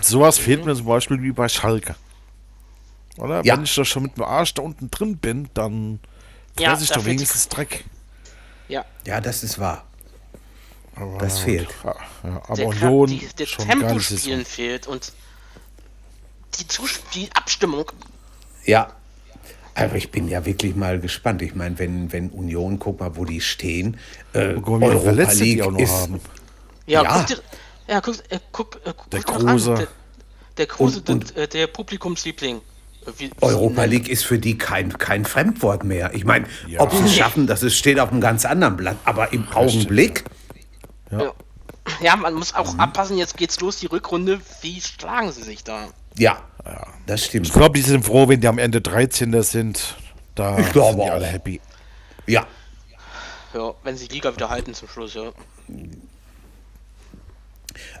[0.00, 1.96] Sowas fehlt mir zum Beispiel wie bei Schalke.
[3.18, 3.44] Oder?
[3.44, 3.56] Ja.
[3.56, 6.00] Wenn ich da schon mit dem Arsch da unten drin bin, dann
[6.58, 7.84] Ja, fress ich da doch wenigstens Dreck.
[8.68, 8.84] ja.
[9.06, 9.84] Ja, das ist wahr.
[10.94, 11.68] Aber Das fehlt.
[11.84, 15.12] Ja, aber Der, Union, die, der schon Tempo spielen fehlt und
[16.58, 17.84] die, Zus die Abstimmung.
[18.64, 18.92] Ja.
[19.78, 21.42] Aber ich bin ja wirklich mal gespannt.
[21.42, 23.98] Ich meine, wenn, wenn Union, guck mal, wo die stehen.
[24.32, 26.20] Äh, Europa die League auch noch ist, haben.
[26.86, 27.12] Ja, Ja.
[27.18, 27.38] guck dir,
[27.88, 29.70] ja, guck, äh, guck, äh, guck Der Kruse.
[29.72, 29.76] An.
[29.78, 29.88] Der,
[30.56, 32.56] der Kruse, Und- und- der, äh, der Publikumsliebling.
[32.56, 32.60] Äh,
[33.18, 36.14] wie- Europa ne, League ist für die kein, kein Fremdwort mehr.
[36.14, 36.80] Ich meine, Ja.
[36.80, 38.96] ob sie es schaffen, das ist, steht auf einem ganz anderen Blatt.
[39.04, 40.24] Aber im Augenblick,
[41.10, 41.32] Ja.
[42.00, 42.58] ja, man muss Mhm.
[42.60, 44.40] auch abpassen, jetzt geht's los, die Rückrunde.
[44.62, 45.88] Wie schlagen sie sich da?
[46.18, 46.38] Ja,
[47.06, 47.46] das stimmt.
[47.46, 49.42] Ich glaube, die sind froh, wenn die am Ende 13.
[49.42, 49.96] sind.
[50.34, 51.14] Da Ich glaube sind die auch.
[51.14, 51.60] alle happy.
[52.26, 52.46] Ja,
[53.54, 55.30] Ja, wenn sie die Liga wieder halten zum Schluss, ja.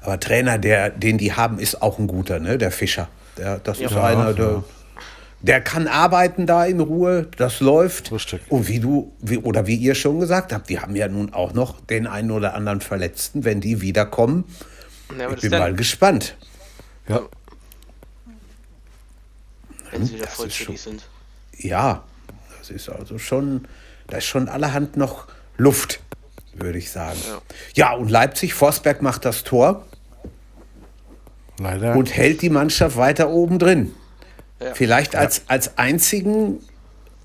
[0.02, 2.58] aber Trainer, der, den die haben, ist auch ein guter, ne?
[2.58, 3.08] Der Fischer.
[3.36, 4.04] Der, das ist Ja.
[4.04, 4.64] einer, der,
[5.42, 8.10] der kann arbeiten da in Ruhe, das läuft.
[8.12, 8.40] Richtig.
[8.48, 11.52] Und wie du, wie, oder wie ihr schon gesagt habt, die haben ja nun auch
[11.52, 14.44] noch den einen oder anderen Verletzten, wenn die wiederkommen.
[15.18, 16.36] ja Ich bin mal gespannt.
[17.08, 17.20] Ja.
[19.96, 21.02] Wenn sie wieder ist vollzählig sind.
[21.56, 22.04] Ja,
[22.58, 23.66] das ist also schon,
[24.08, 25.26] da ist schon allerhand noch
[25.56, 26.00] Luft,
[26.52, 27.18] würde ich sagen.
[27.74, 27.92] Ja.
[27.94, 29.86] und Leipzig, Forsberg macht das Tor
[31.58, 31.96] Leider.
[31.96, 33.94] und hält die Mannschaft weiter oben drin.
[34.60, 34.74] Ja.
[34.74, 36.60] Vielleicht als, als einzigen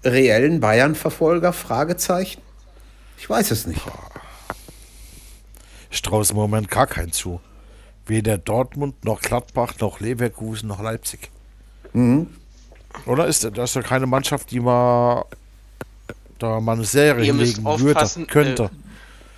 [0.04, 1.54] reellen Bayern-Verfolger?
[1.54, 2.42] Fragezeichen.
[3.18, 3.82] Ich weiß es nicht.
[5.92, 7.42] Es im Moment gar keinen zu.
[8.06, 11.30] Weder Dortmund, noch Gladbach, noch Leverkusen, noch Leipzig.
[13.06, 15.26] Oder ist das ist ja keine Mannschaft, die mal
[16.39, 18.70] da mal eine Serie Ihr hinlegen würde, aufpassen, könnte.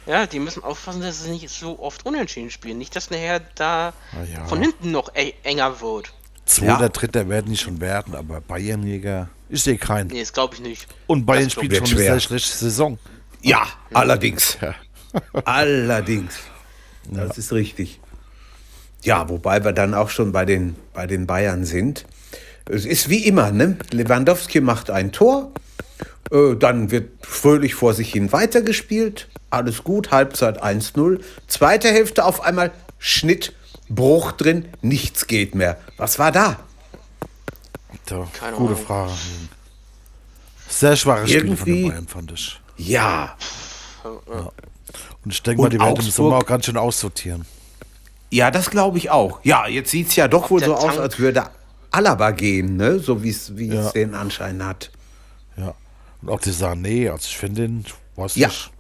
[0.06, 2.78] Ja, die müssen aufpassen, dass sie nicht so oft unentschieden spielen.
[2.78, 4.46] Nicht, dass nachher da Na ja.
[4.46, 6.12] von hinten noch e enger wird.
[6.46, 6.90] Zweiter, Ja.
[6.90, 10.08] Dritter werden die schon werden, aber Bayernjäger, ich sehe keinen.
[10.08, 10.88] Nee, das glaube ich nicht.
[11.08, 12.12] Und Bayern das spielt schon schwer.
[12.12, 13.00] eine sehr schlechte Saison.
[13.42, 14.58] Ja, allerdings.
[14.62, 14.76] Ja.
[15.46, 16.34] Allerdings.
[17.12, 18.00] Das ist richtig.
[19.04, 22.06] Ja, wobei wir dann auch schon bei den, bei den Bayern sind.
[22.66, 23.78] Es ist wie immer, ne?
[23.92, 25.52] Lewandowski macht ein Tor,
[26.32, 31.20] äh, dann wird fröhlich vor sich hin weitergespielt, alles gut, Halbzeit 1-0.
[31.48, 33.54] Zweite Hälfte auf einmal Schnitt,
[33.90, 35.78] Bruch drin, nichts geht mehr.
[35.98, 36.58] Was war da?
[38.10, 38.86] So, Keine gute Ahnung.
[38.86, 39.12] Frage.
[40.70, 42.60] Sehr schwaches Spiel von Irgendwie- den Bayern, fand ich.
[42.78, 43.36] Ja,
[45.24, 47.46] Und ich denke mal, die werden im Sommer auch ganz schön aussortieren.
[48.32, 49.40] Ja, das glaube ich auch.
[49.44, 51.44] Ja, jetzt sieht es ja doch wohl der so aus, Tank- als würde
[51.94, 53.00] Alaba gehen, ne?
[53.00, 53.86] so wie es wie Ja.
[53.88, 54.90] es den Anschein hat.
[55.58, 55.74] Ja.
[56.22, 57.86] Und auch die Sané, also ich finde den,
[58.16, 58.48] weiß Ja.
[58.48, 58.72] nicht,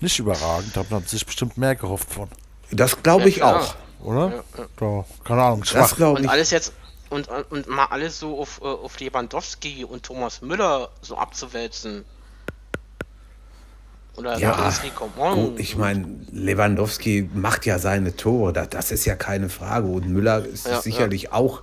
[0.00, 0.76] nicht überragend.
[0.76, 2.28] Da hat man sich bestimmt mehr gehofft von.
[2.70, 3.60] Das glaube Ja, ich klar.
[3.62, 3.74] auch.
[4.04, 4.44] Oder?
[4.76, 5.96] Da, keine Ahnung, Das schwach.
[5.96, 6.30] glaube Und ich.
[6.30, 6.72] alles jetzt
[7.10, 12.04] und, und mal alles so auf, äh, auf Lewandowski und Thomas Müller so abzuwälzen.
[14.16, 14.72] Oder Ja.
[15.34, 19.86] Gut, ich meine, Lewandowski macht ja seine Tore, das, das ist ja keine Frage.
[19.86, 21.62] Und Müller ist Ja, sicherlich auch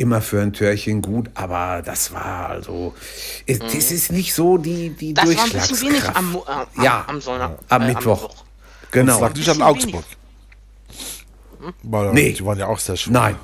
[0.00, 2.94] immer für ein Törchen gut, aber das war also,
[3.46, 5.14] es, das ist nicht so die, die Mhm.
[5.14, 6.16] das war ein bisschen wenig Durchschlagskraft.
[6.16, 8.28] am, äh, am, Ja, am, Sonntag, am äh, Mittwoch.
[8.28, 9.20] Das Genau.
[9.20, 10.04] lag nicht an Augsburg.
[11.62, 11.74] Hm?
[11.82, 12.32] Weil Nee.
[12.32, 13.12] die waren ja auch sehr schwach.
[13.12, 13.36] Nein.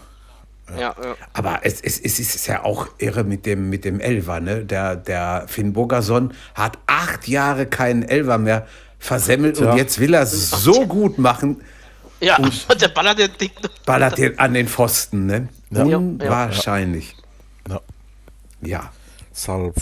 [0.73, 1.15] Ja, ja.
[1.33, 4.41] Aber es, es, es ist ja auch irre mit dem, mit dem Elfer.
[4.41, 4.65] Ne?
[4.65, 8.67] Der, der Finn Bogerson hat acht Jahre keinen Elfer mehr
[8.99, 11.61] versemmelt und jetzt will er es so gut machen,
[12.21, 13.51] Ja, und der Baller, der Ding.
[13.85, 15.27] ballert den an den Pfosten.
[15.27, 15.49] Ne?
[15.71, 15.83] Ja.
[15.85, 17.17] Unwahrscheinlich.
[17.69, 17.81] Ja.
[18.63, 18.93] Ja.
[19.33, 19.75] Deshalb.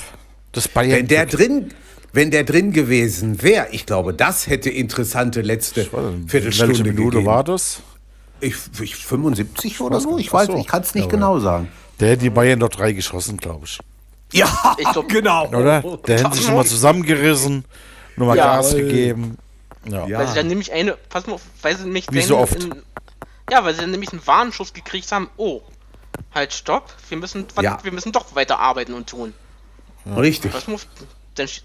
[0.52, 0.98] Das Bayern.
[1.00, 1.72] Wenn der drin,
[2.12, 7.26] wenn der drin gewesen wäre, ich glaube, das hätte interessante letzte Viertelstunde Welche Minute gegeben.
[7.26, 7.80] war das?
[8.40, 10.32] Ich, ich 75 oder weiß so, ich nicht.
[10.32, 10.56] weiß, so.
[10.56, 11.68] ich kann es nicht Ja, genau sagen.
[12.00, 13.78] Der hat die Bayern doch drei geschossen, glaube ich.
[14.32, 15.46] Ja, Ich glaub- genau.
[15.48, 15.80] Oder?
[16.06, 17.64] Der hat sich nochmal zusammengerissen,
[18.16, 18.56] nochmal Ja.
[18.56, 19.38] Gas gegeben.
[19.88, 20.06] Ja.
[20.06, 20.18] Ja.
[20.18, 22.62] Weil sie dann nämlich eine, pass mal auf, weil sie nämlich Wie so oft.
[22.62, 22.74] In,
[23.50, 25.28] ja, weil sie dann nämlich einen Warnschuss gekriegt haben.
[25.36, 25.60] Oh,
[26.34, 27.78] halt, stopp, wir müssen, Ja.
[27.82, 29.32] wir müssen doch weiter arbeiten und tun.
[30.16, 30.52] Richtig.
[30.52, 30.86] Was muss,
[31.38, 31.62] sch-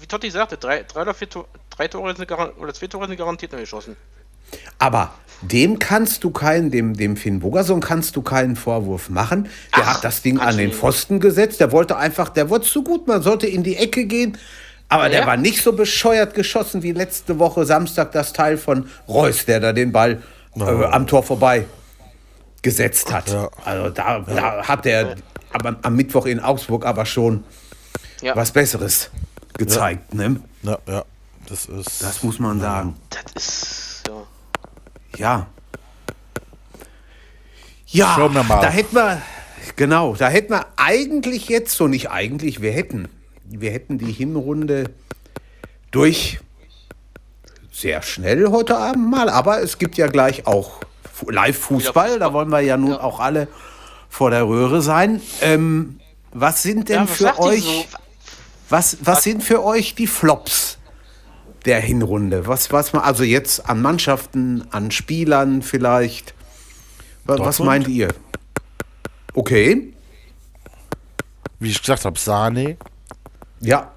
[0.00, 3.16] wie Totti sagte, drei, drei oder vier Tore, drei Tore sind oder zwei Tore sind
[3.16, 3.96] garantiert noch geschossen.
[4.78, 9.44] Aber dem kannst du keinen, dem, dem Finn Bogerson kannst du keinen Vorwurf machen.
[9.76, 10.78] Der Ach, hat das Ding an den nicht.
[10.78, 11.58] Pfosten gesetzt.
[11.60, 14.36] Der wollte einfach, der wollte zu gut, man sollte in die Ecke gehen.
[14.90, 15.26] Aber der Ja.
[15.26, 19.72] war nicht so bescheuert geschossen wie letzte Woche Samstag das Teil von Reus, der da
[19.72, 20.22] den Ball
[20.54, 21.64] äh, am Tor vorbei
[22.62, 23.30] gesetzt hat.
[23.30, 23.50] Ja.
[23.64, 25.16] Also da, da hat der
[25.52, 27.44] aber am Mittwoch in Augsburg aber schon
[28.22, 29.10] Ja, was Besseres
[29.58, 30.14] gezeigt.
[30.14, 30.40] Ne?
[30.62, 31.04] Ja, ja.
[31.46, 32.02] Das ist.
[32.02, 32.96] Das muss man sagen.
[33.10, 34.22] das ist, ja.
[35.18, 35.46] Ja.
[37.86, 38.62] Ja, Schauen wir mal.
[38.62, 39.20] da hätten wir,
[39.76, 43.08] genau, da hätten wir eigentlich jetzt, so nicht eigentlich, wir hätten,
[43.44, 44.84] wir hätten die Hinrunde
[45.90, 46.40] durch
[47.70, 50.80] sehr schnell heute Abend mal, aber es gibt ja gleich auch
[51.30, 53.48] Live-Fußball, da wollen wir ja nun auch alle
[54.08, 55.20] vor der Röhre sein.
[55.40, 55.98] Ähm,
[56.32, 57.98] was sind denn ja, was für euch, so?
[58.68, 60.78] was, was sind für euch die Flops
[61.64, 62.46] der Hinrunde?
[62.46, 66.34] Was, was man, also jetzt an Mannschaften, an Spielern vielleicht?
[67.24, 68.08] Was, was meint ihr?
[69.34, 69.94] Okay,
[71.58, 72.76] Wie ich gesagt habe, Sahne.
[73.60, 73.92] ja.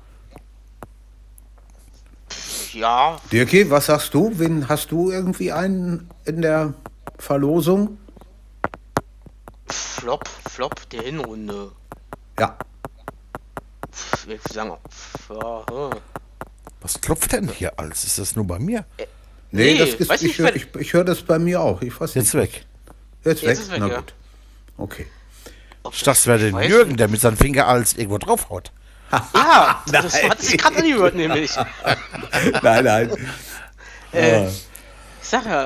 [2.74, 4.34] Ja, Dirki, was sagst du?
[4.36, 6.74] Wen hast du irgendwie einen in der
[7.18, 7.98] Verlosung?
[9.68, 11.72] Flop, Flop der Hinrunde.
[12.40, 12.58] Ja.
[14.14, 14.74] Ich will sagen,
[15.30, 16.00] ja, hm.
[16.82, 18.04] Was klopft denn hier alles?
[18.04, 18.86] Ist das nur bei mir?
[18.98, 21.82] Nee, Nee, das ist, ich nicht, höre wer- ich, ich hör das bei mir auch.
[21.82, 22.44] Ich weiß Jetzt nicht.
[22.56, 22.66] weg.
[23.24, 23.50] Jetzt weg?
[23.50, 23.96] Jetzt ist weg, Na ja.
[24.02, 24.14] gut.
[24.78, 25.08] Okay.
[25.84, 28.18] Ob Ich dachte, es wäre ich der weiß Jürgen, der mit seinem Finger alles irgendwo
[28.18, 28.72] draufhaut.
[29.12, 30.30] Ja, das Nein.
[30.30, 31.52] hat sich gerade angehört, nämlich.
[32.62, 33.12] nein, nein.
[34.12, 34.64] Äh, ich
[35.22, 35.64] sag ja,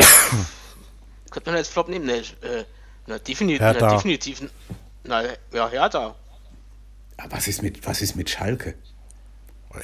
[1.31, 2.05] könnte man als Flop nehmen?
[2.05, 2.63] Ne, äh,
[3.07, 4.41] na, definitiv, na, definitiv.
[5.03, 5.23] Na,
[5.53, 6.15] ja, Hertha.
[7.17, 8.75] Aber was ist mit, was ist mit Schalke?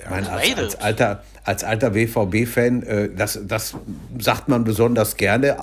[0.03, 3.75] Ich meine, als, als alter, als alter BVB-Fan, äh, das, das
[4.17, 5.57] sagt man besonders gerne,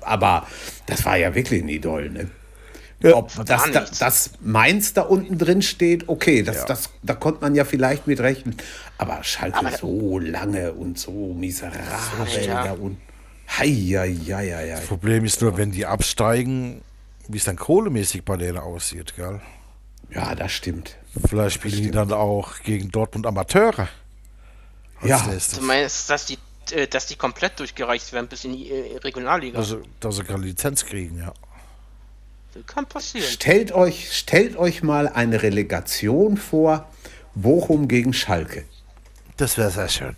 [0.00, 0.46] aber
[0.86, 2.30] das war ja wirklich ein Idol, ne?
[3.12, 3.98] Ob das, da, nichts.
[3.98, 8.20] das Mainz da unten drin steht, okay, das, das, da konnte man ja vielleicht mit
[8.20, 8.56] rechnen.
[8.96, 11.82] Aber Schalke Aber- so lange und so miserabel
[12.46, 12.64] Ja.
[12.64, 13.00] da unten.
[13.48, 14.86] Hei, hei, hei, hei, hei.
[14.86, 16.82] Problem ist nur, wenn die absteigen,
[17.28, 19.40] wie es dann kohlemäßig bei denen aussieht, gell?
[20.10, 20.96] Ja, das stimmt.
[21.28, 23.88] Vielleicht spielen die dann auch gegen Dortmund Amateure.
[25.02, 25.26] Ja.
[25.26, 25.58] nächstes.
[25.58, 26.38] Du meinst, dass die,
[26.70, 29.58] äh, dass die komplett durchgereicht werden bis in die äh, Regionalliga?
[29.58, 31.32] Dass sie, dass sie keine Lizenz kriegen, ja.
[32.66, 33.28] Kann passieren.
[33.28, 36.88] Stellt euch, stellt euch mal eine Relegation vor,
[37.34, 38.64] Bochum gegen Schalke.
[39.36, 40.16] Das wäre sehr schön.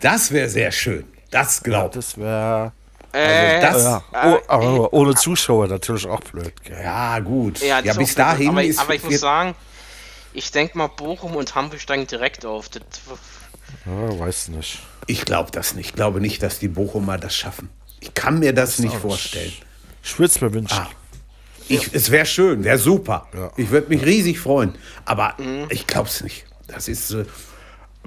[0.00, 1.04] Das wäre sehr schön.
[1.30, 1.96] Das glaubt.
[1.96, 2.72] Das wäre.
[3.12, 6.78] Äh, das- Ja, äh, oh, aber ohne Zuschauer natürlich auch blöd, gell?
[6.82, 7.60] Ja, gut.
[7.60, 9.54] Ja, Ja, das ist bis dahin aber, ist aber ich muss sagen,
[10.34, 12.68] ich denke mal, Bochum und Hamburg steigen direkt auf.
[12.68, 12.82] Das,
[13.86, 14.80] Ja, weiß nicht.
[15.06, 15.86] Ich glaube das nicht.
[15.88, 17.70] Ich glaube nicht, dass die Bochumer das schaffen.
[18.00, 19.52] Ich kann mir das nicht vorstellen.
[20.02, 20.78] Ich würde es mir wünschen.
[20.78, 20.88] Ah.
[21.70, 23.26] Ich, es wäre schön, wäre super.
[23.34, 23.50] Ja.
[23.56, 24.74] Ich würde mich riesig freuen.
[25.04, 25.66] Aber Mhm.
[25.70, 26.44] ich glaube es nicht.
[26.66, 27.14] Das ist.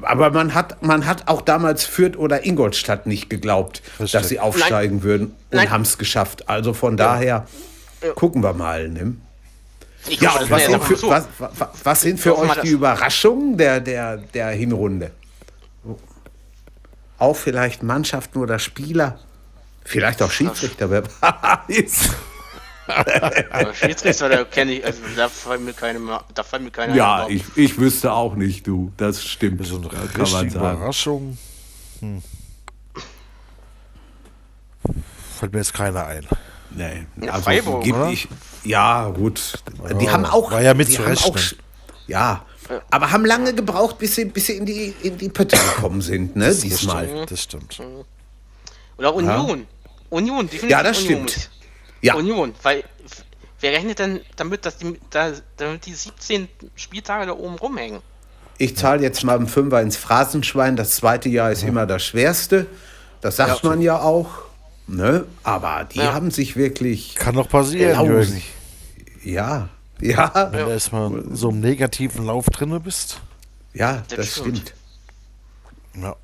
[0.01, 4.11] Aber man hat, man hat auch damals Fürth oder Ingolstadt nicht geglaubt, Richtig.
[4.11, 5.69] dass sie aufsteigen würden und Nein.
[5.69, 6.49] haben es geschafft.
[6.49, 7.45] Also von daher
[8.15, 8.89] gucken wir mal.
[8.89, 9.15] Ne?
[10.09, 12.69] Ja, und was sind für, was, was, was sind für euch die das.
[12.69, 15.11] Überraschungen der, der, der Hinrunde?
[17.19, 19.19] Auch vielleicht Mannschaften oder Spieler?
[19.85, 21.03] Vielleicht auch Schiedsrichter, wer
[21.67, 22.09] weiß.
[23.51, 25.99] Aber Schiedsrichter, da kenne ich, also da fallen mir keine,
[26.33, 28.91] da fallen mir keine Ja, ich, ich wüsste auch nicht, du.
[28.97, 29.65] Das stimmt.
[29.65, 30.49] So eine Da kann man sagen.
[30.49, 31.37] Überraschung.
[31.99, 32.21] Hm.
[35.39, 36.27] Fällt mir jetzt keiner ein.
[36.71, 38.09] Nee, Ja, also Freiburg, gibt oder?
[38.09, 38.27] ich,
[38.63, 39.53] ja, gut.
[39.99, 40.51] Die Ja, haben auch.
[40.51, 41.59] war ja mit die zu haben auch, rechnen.
[42.07, 42.45] Ja,
[42.89, 46.35] aber haben lange gebraucht, bis sie, bis sie in, die, in die Pötte gekommen sind,
[46.37, 46.53] ne?
[46.53, 47.07] Diesmal.
[47.07, 47.81] stimmt, das stimmt.
[48.97, 49.67] Oder Union.
[50.09, 51.27] Union, definitiv Ja, das Union.
[51.27, 51.49] stimmt.
[52.01, 52.83] Ja, Union, weil
[53.59, 58.01] wer rechnet denn damit, dass die, da, damit die 17 Spieltage da oben rumhängen?
[58.57, 60.75] ich zahle jetzt mal einen Fünfer ins Phrasenschwein.
[60.75, 62.67] Das zweite Jahr ist immer das schwerste.
[63.19, 64.29] Das sagt man ja auch.
[64.85, 65.25] Ne?
[65.41, 66.13] Aber die Ja.
[66.13, 67.15] haben sich wirklich.
[67.15, 68.41] Kann noch passieren, Jürgen.
[69.23, 73.19] Ja, ja, Wenn du erstmal so im negativen Lauf drin bist.
[73.73, 74.57] ja, Das das stimmt.
[74.57, 74.73] stimmt.
[76.03, 76.15] Ja.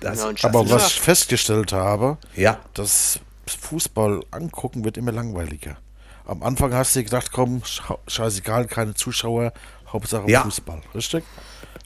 [0.00, 0.70] Das, Ja, und Aber Ja.
[0.74, 5.76] was ich festgestellt habe, ja, das Fußball angucken wird immer langweiliger.
[6.24, 7.62] Am Anfang hast du gedacht, komm,
[8.06, 9.52] scheißegal, keine Zuschauer,
[9.92, 10.42] Hauptsache Ja.
[10.42, 11.24] Fußball, richtig?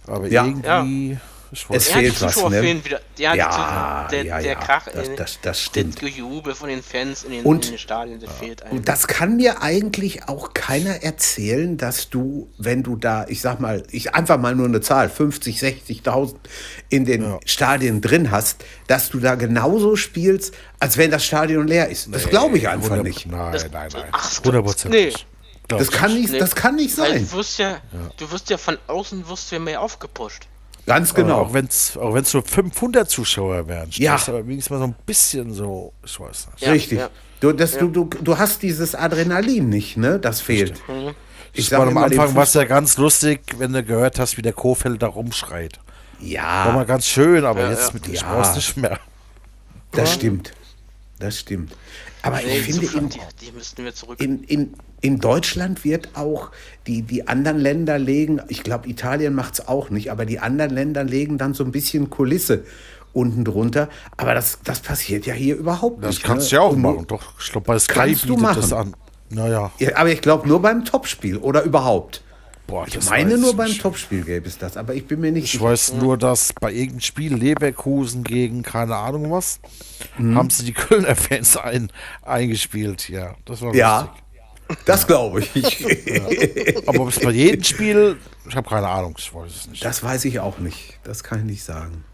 [0.07, 0.45] Aber Ja.
[0.45, 2.61] irgendwie, ich weiß Es Ja, fehlt was, ne?
[2.61, 3.01] fehlen wieder.
[3.17, 5.95] Ja, Ja, der, ja, der ja, Krach, das- das- das stimmt.
[5.95, 8.79] Das Gejubel von den Fans in den, Und- in den Stadien, das fehlt einem.
[8.79, 13.61] Und das kann mir eigentlich auch keiner erzählen, dass du, wenn du da, ich sag
[13.61, 16.37] mal, ich einfach mal nur eine Zahl, 50, 60.000
[16.89, 21.89] in den Stadien drin hast, dass du da genauso spielst, als wenn das Stadion leer
[21.89, 22.09] ist.
[22.13, 23.27] Das glaube ich einfach 100 nicht.
[23.27, 24.05] Nein, Das- nein, nein.
[24.13, 24.95] Ach, 100 Prozent.
[24.95, 25.07] nee.
[25.07, 25.27] nicht.
[25.69, 26.33] Glaub Das kann nicht.
[26.41, 27.27] das kann nicht sein.
[27.29, 27.79] du wirst ja,
[28.19, 30.47] du wirst ja von außen wirst du ja mehr aufgepusht.
[30.87, 31.41] Ganz Aber genau.
[31.41, 34.15] Auch wenn es auch wenn's nur 500 Zuschauer wären, Ja.
[34.27, 36.61] aber wenigstens mal so ein bisschen so, ich weiß nicht.
[36.65, 36.99] Ja, Richtig.
[37.01, 37.11] ja.
[37.41, 40.19] Du, das, du, du, du hast dieses Adrenalin nicht, ne?
[40.19, 40.81] Das fehlt.
[41.53, 44.37] Ich Ich sag war am Anfang war es ja ganz lustig, wenn du gehört hast,
[44.39, 45.79] wie der Kofeld da rumschreit.
[46.19, 47.95] War Ja, mal ganz schön, aber Ja, jetzt ja.
[47.95, 48.21] mit dem Ja.
[48.21, 48.99] Spaß nicht mehr.
[49.93, 50.53] das stimmt.
[51.19, 51.73] Das stimmt.
[52.23, 54.21] Aber Nee, ich finde, Zuschauer, in, die, die müssten wir zurück.
[54.21, 54.75] in, in,
[55.07, 56.51] in Deutschland wird auch,
[56.87, 60.73] die, die anderen Länder legen, ich glaube, Italien macht es auch nicht, aber die anderen
[60.73, 62.65] Länder legen dann so ein bisschen Kulisse
[63.13, 63.89] unten drunter.
[64.17, 66.25] Aber das, das passiert ja hier überhaupt Das nicht.
[66.25, 66.51] kannst ne?
[66.51, 67.05] du ja auch Und machen.
[67.07, 68.95] Doch, ich glaube, bei Sky Kannst du bietet das an.
[69.31, 72.23] Naja, Ja, aber ich glaube nur beim Topspiel oder überhaupt.
[72.67, 73.73] boah, Ich das meine nur ich beim.
[73.79, 75.65] Topspiel gäbe es das, aber ich bin mir nicht Ich sicher.
[75.65, 79.61] weiß nur, dass bei irgendeinem Spiel Leverkusen gegen keine Ahnung was,
[80.19, 80.37] Mhm.
[80.37, 81.91] haben sie die Kölner Fans ein,
[82.23, 83.09] eingespielt.
[83.09, 84.23] Ja, das war Ja, lustig.
[84.85, 85.85] Das glaube ich.
[86.87, 88.17] Aber ob es bei jedem Spiel,
[88.49, 89.85] ich habe keine Ahnung, ich weiß es nicht.
[89.85, 90.99] Das weiß ich auch nicht.
[91.05, 92.05] Das kann ich nicht sagen.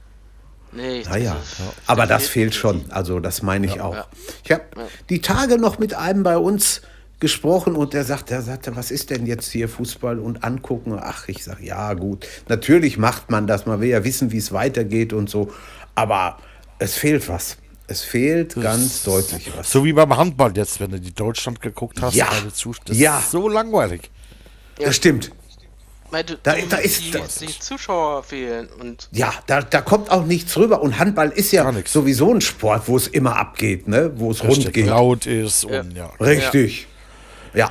[0.75, 2.85] Nee, Naja, ist- aber das fehlt schon.
[2.91, 3.95] Also das meine ich auch.
[3.95, 4.07] ja.
[4.43, 4.63] Ich habe
[5.11, 6.81] die Tage noch mit einem bei uns
[7.21, 10.99] gesprochen und der sagt, der sagte, was ist denn jetzt hier Fußball und angucken?
[10.99, 14.51] Ach, ich sage, ja gut, natürlich macht man das, man will ja wissen, wie es
[14.53, 15.53] weitergeht und so,
[15.95, 16.39] aber
[16.79, 17.59] es fehlt was.
[17.93, 19.71] Es fehlt ganz deutlich was.
[19.71, 22.27] So wie beim Handball jetzt, wenn du die Deutschland geguckt hast, Ja.
[22.87, 23.19] das Ja.
[23.19, 24.11] ist so langweilig.
[24.79, 25.31] Das stimmt.
[26.11, 30.11] Weil du, Da- da ist- die, das- die Zuschauer fehlen und Ja, da, da kommt
[30.11, 30.81] auch nichts rüber.
[30.81, 34.11] Und Handball ist ja sowieso ein Sport, wo es immer abgeht, ne?
[34.17, 34.87] wo es rund geht.
[34.87, 36.07] laut ist und ja.
[36.19, 36.87] Richtig.
[37.53, 37.71] Ja,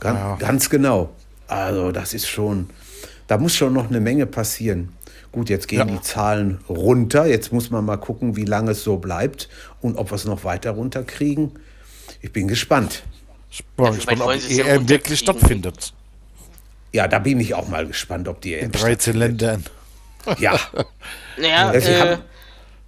[0.00, 1.10] Gan ganz genau.
[1.48, 2.68] Also das ist schon,
[3.26, 4.92] da muss schon noch eine Menge passieren.
[5.34, 5.84] Gut, jetzt gehen Ja.
[5.84, 7.26] die Zahlen runter.
[7.26, 9.48] Jetzt muss man mal gucken, wie lange es so bleibt
[9.80, 11.58] und ob wir es noch weiter runterkriegen.
[12.20, 13.02] Ich bin gespannt.
[13.50, 15.16] Ich bin gespannt, ob die EM wirklich runterkriegen?
[15.16, 15.92] stattfindet.
[16.92, 19.64] Ja, da bin ich auch mal gespannt, ob die In EM 13 Ländern.
[20.38, 20.56] Ja,
[21.36, 22.18] Naja, Ja, sie äh,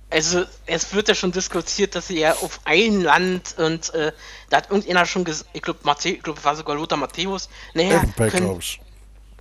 [0.09, 4.13] also es wird ja schon diskutiert, dass sie ja auf ein Land und äh,
[4.51, 8.31] da hat irgendeiner schon gesagt, ich glaube, ich glaub, war sogar Lothar Matthäus, naja, Effenberg,
[8.31, 8.81] können, glaube ich.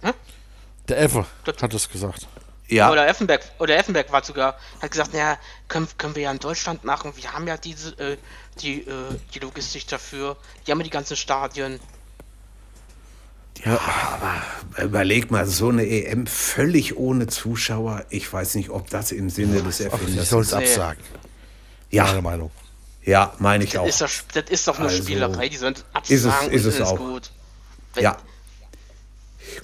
[0.02, 0.12] Hä?
[0.88, 1.28] Der Effe
[1.62, 2.28] hat das gesagt.
[2.68, 2.92] Ja.
[2.92, 5.38] oder Effenberg, oder Effenberg war sogar, hat gesagt, naja,
[5.68, 8.18] können, können wir ja in Deutschland machen, wir haben ja diese, äh,
[8.62, 8.94] die, äh,
[9.34, 11.80] die Logistik dafür, die haben ja die ganzen Stadien.
[14.78, 18.06] Überleg mal, so eine EM völlig ohne Zuschauer.
[18.10, 20.54] Ich weiß nicht, ob das im Sinne des Aber sie Erfinders soll es ist.
[20.54, 21.04] Absagen.
[21.92, 22.52] Meine Ja, Meinung.
[23.04, 23.88] ja, meine ich Das auch.
[23.88, 26.70] ist, doch, das ist doch eine Also, Spielerei, die sollen ist es- absagen ist und
[26.72, 26.98] es dann auch.
[26.98, 27.32] gut.
[27.94, 28.18] Wenn- Ja.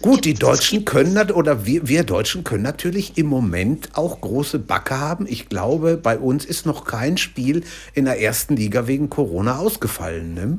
[0.01, 4.99] Gut, die Deutschen können oder wir, wir Deutschen können natürlich im Moment auch große Backe
[4.99, 5.25] haben.
[5.27, 7.63] Ich glaube, bei uns ist noch kein Spiel
[7.93, 10.33] in der ersten Liga wegen Corona ausgefallen.
[10.33, 10.57] Ne?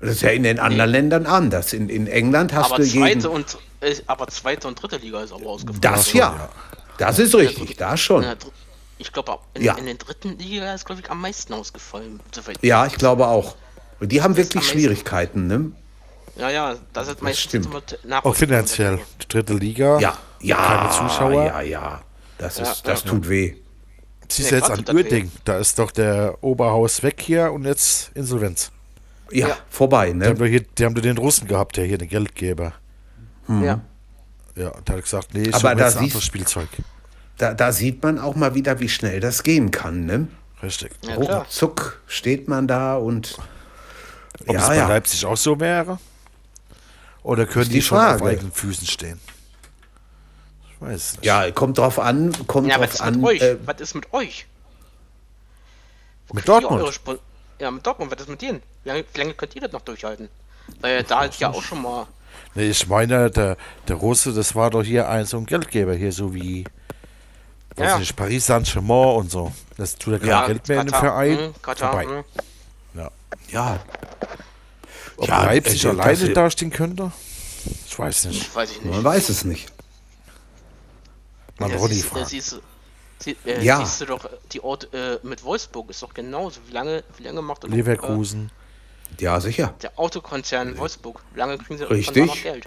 [0.00, 1.72] Das ist ja in den anderen Ländern anders.
[1.72, 3.20] In, in England hast Aber du jeden.
[3.20, 5.80] zweite und äh, aber zweite und dritte Liga ist aber ausgefallen.
[5.80, 6.48] Das ja.
[6.98, 8.24] Das ist richtig, da schon.
[8.98, 9.74] Ich glaube, in, Ja.
[9.76, 12.20] in den dritten Liga ist, glaube ich, am meisten ausgefallen.
[12.60, 13.56] Ja, ich glaube auch.
[14.00, 14.68] Und die haben Das wirklich.
[14.68, 15.72] Schwierigkeiten, ne?
[16.36, 17.68] Ja, ja, das ist meistens stimmt.
[18.04, 18.98] immer Auch finanziell.
[19.22, 19.98] Die dritte Liga.
[19.98, 20.56] Ja, ja.
[20.56, 21.44] Keine Zuschauer.
[21.44, 22.02] Ja, ja.
[22.38, 23.10] Das, Ja, ist, das ja.
[23.10, 23.54] tut weh.
[24.28, 25.30] Siehst Nee, du jetzt an Uerding.
[25.44, 28.70] Da ist doch der Oberhaus weg hier und jetzt Insolvenz.
[29.30, 29.56] Ja, Ja.
[29.68, 30.26] vorbei, Die ne?
[30.28, 32.72] haben, doch hier, die haben doch den Russen gehabt, der hier den Geldgeber.
[33.48, 33.80] Ja.
[34.54, 36.68] Ja, der hat gesagt, nee, ich da jetzt ein anderes Spielzeug.
[37.38, 40.28] Da, da sieht man auch mal wieder, wie schnell das gehen kann, ne?
[40.62, 40.92] Richtig.
[41.04, 41.14] Ja.
[41.14, 43.36] Ruckzuck steht man da und.
[44.46, 44.88] Ob es ja, bei ja.
[44.88, 45.98] Leipzig auch so wäre?
[47.22, 49.20] Oder können die, die schon auf eigenen Füßen stehen?
[50.70, 51.24] Ich weiß nicht.
[51.24, 53.14] Ja, kommt drauf an, kommt Ja, was drauf ist an.
[53.20, 53.40] mit euch?
[53.42, 54.46] Äh, was ist mit euch?
[56.28, 57.00] Wo Mit Dortmund?
[57.60, 58.62] Ja, mit Dortmund, was ist mit denen?
[58.82, 60.28] Wie lange, wie lange könnt ihr das noch durchhalten?
[60.80, 62.06] Weil da halt ja auch schon mal.
[62.54, 63.56] Nee, ich meine, der,
[63.86, 66.64] der Russe, das war doch hier ein so ein Geldgeber hier, so wie
[67.76, 67.98] weiß Ja.
[67.98, 69.52] nicht, Paris Saint-Germain und so.
[69.76, 71.38] Das tut ja kein Ja, Geld mehr in den Katar, Verein.
[71.38, 72.06] hm, Katar, Vorbei.
[72.06, 72.24] hm.
[73.00, 73.10] Ja.
[73.48, 73.80] ja.
[75.16, 77.12] Ob Ja, Leipzig äh, alleine das- dastehen könnte?
[77.86, 78.54] Ich weiß nicht.
[78.54, 78.92] Weiß ich nicht.
[78.94, 79.70] Man weiß es nicht.
[81.58, 82.26] Man Ja, Ronny äh, fragen.
[82.26, 82.60] siehst, du-
[83.20, 83.78] sie, äh, Ja.
[83.84, 86.60] siehst du doch, die Ort äh, mit Wolfsburg ist doch genauso.
[86.66, 88.50] Wie lange, wie lange macht Leverkusen.
[89.20, 89.74] Ja, sicher.
[89.78, 91.22] Äh, der Autokonzern Wolfsburg?
[91.34, 92.42] Wie lange kriegen sie Richtig.
[92.42, 92.64] Geld?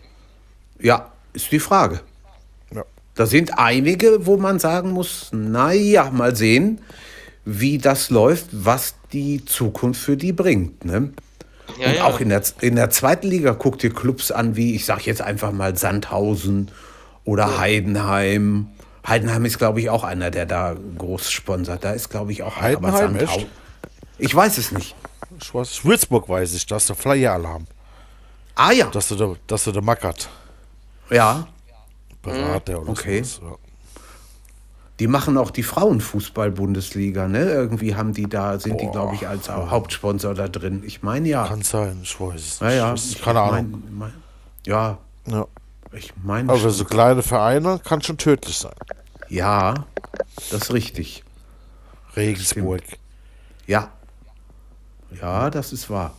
[0.80, 2.02] Ja, ist die Frage.
[2.72, 2.86] Ja.
[3.16, 6.82] Da sind einige, wo man sagen muss, naja, mal sehen,
[7.44, 10.86] wie das läuft, was die Zukunft für die bringt.
[10.86, 11.12] Ne?
[11.80, 12.04] Ja, Und ja.
[12.06, 15.22] auch in der, in der zweiten Liga guckt ihr Clubs an, wie ich sage jetzt
[15.22, 16.72] einfach mal Sandhausen
[17.24, 18.68] oder Heidenheim.
[19.08, 21.84] Heidenheim ist, glaube ich, auch einer, der da groß sponsert.
[21.84, 23.48] Da ist, glaube ich, auch aber Heidenheim, Sandhau- echt?
[24.18, 24.96] Ich weiß es nicht.
[25.42, 27.68] Ich weiß, Würzburg weiß ich, dass der Flyer-Alarm.
[28.56, 30.30] Ah ja, Dass du der, dass du Mackert.
[31.10, 31.48] ja.
[32.22, 33.22] Berater oder okay.
[33.22, 33.42] sowas.
[33.44, 33.58] Ja.
[35.00, 37.40] Die machen auch die Frauenfußball-Bundesliga, ne?
[37.52, 38.92] Irgendwie haben die da, sind die, Boah.
[38.94, 40.84] glaube ich, als Hauptsponsor da drin.
[40.86, 41.46] Ich meine ja.
[41.48, 42.78] Kann sein, ich weiß es ja, nicht.
[42.78, 42.94] ja.
[42.94, 43.72] Ist ich keine Ahnung.
[43.72, 44.14] Mein, mein,
[44.66, 45.46] ja, Ja.
[45.92, 46.50] ich meine.
[46.50, 46.72] Aber schon.
[46.72, 48.72] so kleine Vereine kann schon tödlich sein.
[49.28, 49.86] Ja,
[50.52, 51.24] das ist richtig.
[52.16, 52.84] Regensburg.
[53.68, 53.90] Ja.
[55.22, 56.14] Ja, das ist wahr.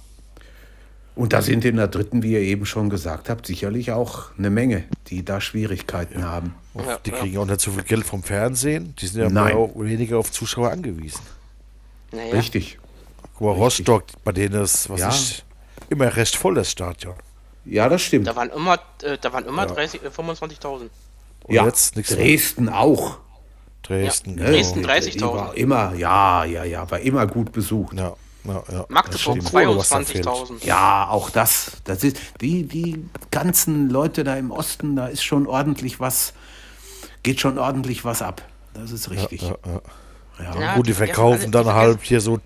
[1.15, 4.51] Und da sind in der dritten, wie ihr eben schon gesagt habt, sicherlich auch eine
[4.51, 6.55] Menge, die da Schwierigkeiten haben.
[6.85, 7.19] Ja, Die ja.
[7.19, 8.95] kriegen auch nicht so viel Geld vom Fernsehen.
[8.99, 11.21] Die sind ja mehr auch weniger auf Zuschauer angewiesen.
[12.13, 12.33] Naja.
[12.35, 12.79] Richtig.
[13.35, 15.09] Guck mal, Rostock, bei denen ist, was Ja.
[15.11, 15.45] ich,
[15.91, 17.15] immer recht voll das Stadion.
[17.65, 18.27] Ja, das stimmt.
[18.27, 20.91] Da waren immer, äh, da waren immer 30, äh, 25.000.
[21.45, 22.21] Und ja, jetzt nichts mehr.
[22.25, 23.19] Dresden auch.
[23.83, 24.51] Dresden, Ja, genau.
[24.51, 25.35] Dresden Die 30.000.
[25.35, 27.97] war immer, ja, ja, ja, war immer gut besucht.
[27.97, 28.15] Ja,
[28.45, 28.85] ja, ja.
[28.89, 29.53] Magdeburg Das stimmt.
[29.55, 30.27] Was da fehlt.
[30.27, 30.65] 22.000.
[30.65, 31.73] Ja, auch das.
[31.85, 36.33] Das ist die, die ganzen Leute da im Osten, da ist schon ordentlich was,
[37.27, 38.41] geht schon ordentlich was ab.
[38.73, 39.43] Das ist richtig.
[39.43, 39.81] Ja, ja.
[40.39, 40.61] Ja.
[40.61, 42.39] Ja, Gut, die verkaufen dann halt hier so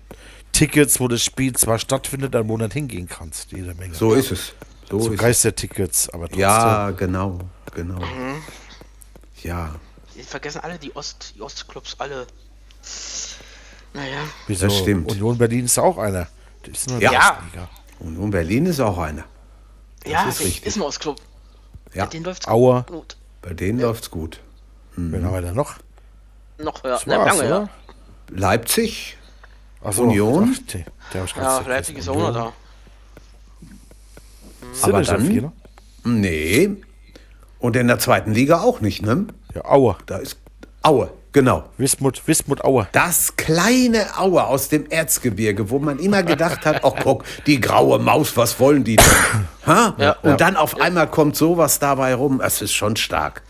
[0.53, 3.51] Tickets, wo das Spiel zwar stattfindet, einen Monat hingehen kannst.
[3.51, 3.93] Jede Menge.
[3.93, 4.53] So ist es.
[4.89, 5.19] So, so ist es.
[5.19, 6.39] Geistertickets, aber trotzdem.
[6.41, 7.39] Ja, genau,
[7.75, 7.99] genau.
[7.99, 8.41] Mhm.
[9.43, 9.75] Ja,
[10.15, 12.25] Die vergessen alle die Ost, die Ostclubs alle.
[13.93, 14.19] Naja.
[14.47, 14.67] Wieso?
[14.67, 15.11] das stimmt.
[15.11, 16.27] Union Berlin ist auch einer.
[16.65, 17.09] Die ist nur Ja.
[17.11, 17.27] der Ja.
[17.29, 17.69] ersten Liga.
[17.99, 19.25] und nun Berlin ist auch einer.
[20.07, 20.65] ja, ist richtig.
[20.65, 21.21] ist ein Ostclub.
[21.93, 22.81] Ja, Den läuft's Aua.
[22.87, 23.17] gut.
[23.41, 24.39] bei denen läuft's gut.
[24.95, 25.75] Wen haben wir da noch?
[26.57, 27.69] Noch war's, lange, ja.
[28.29, 29.17] Leipzig,
[29.83, 30.55] Ach so, Union?
[30.55, 31.59] Ach, ganz Ja.
[31.67, 32.53] Leipzig ist auch noch da.
[34.73, 35.51] Sind Aber dann- viele?
[36.03, 36.69] nee.
[37.59, 39.27] Und in der zweiten Liga auch nicht, ne?
[39.53, 39.95] Ja, Aue.
[40.05, 40.37] Da ist
[40.81, 41.11] Aue.
[41.33, 41.63] Genau.
[41.77, 42.87] Wismut, Wismut Aue.
[42.91, 47.99] Das kleine Aue aus dem Erzgebirge, wo man immer gedacht hat, ach guck, die graue
[47.99, 49.05] Maus, was wollen die denn?
[49.65, 49.95] Ha?
[49.97, 50.11] Ja.
[50.23, 52.39] Und dann auf einmal kommt sowas dabei rum.
[52.39, 53.43] Das ist schon stark.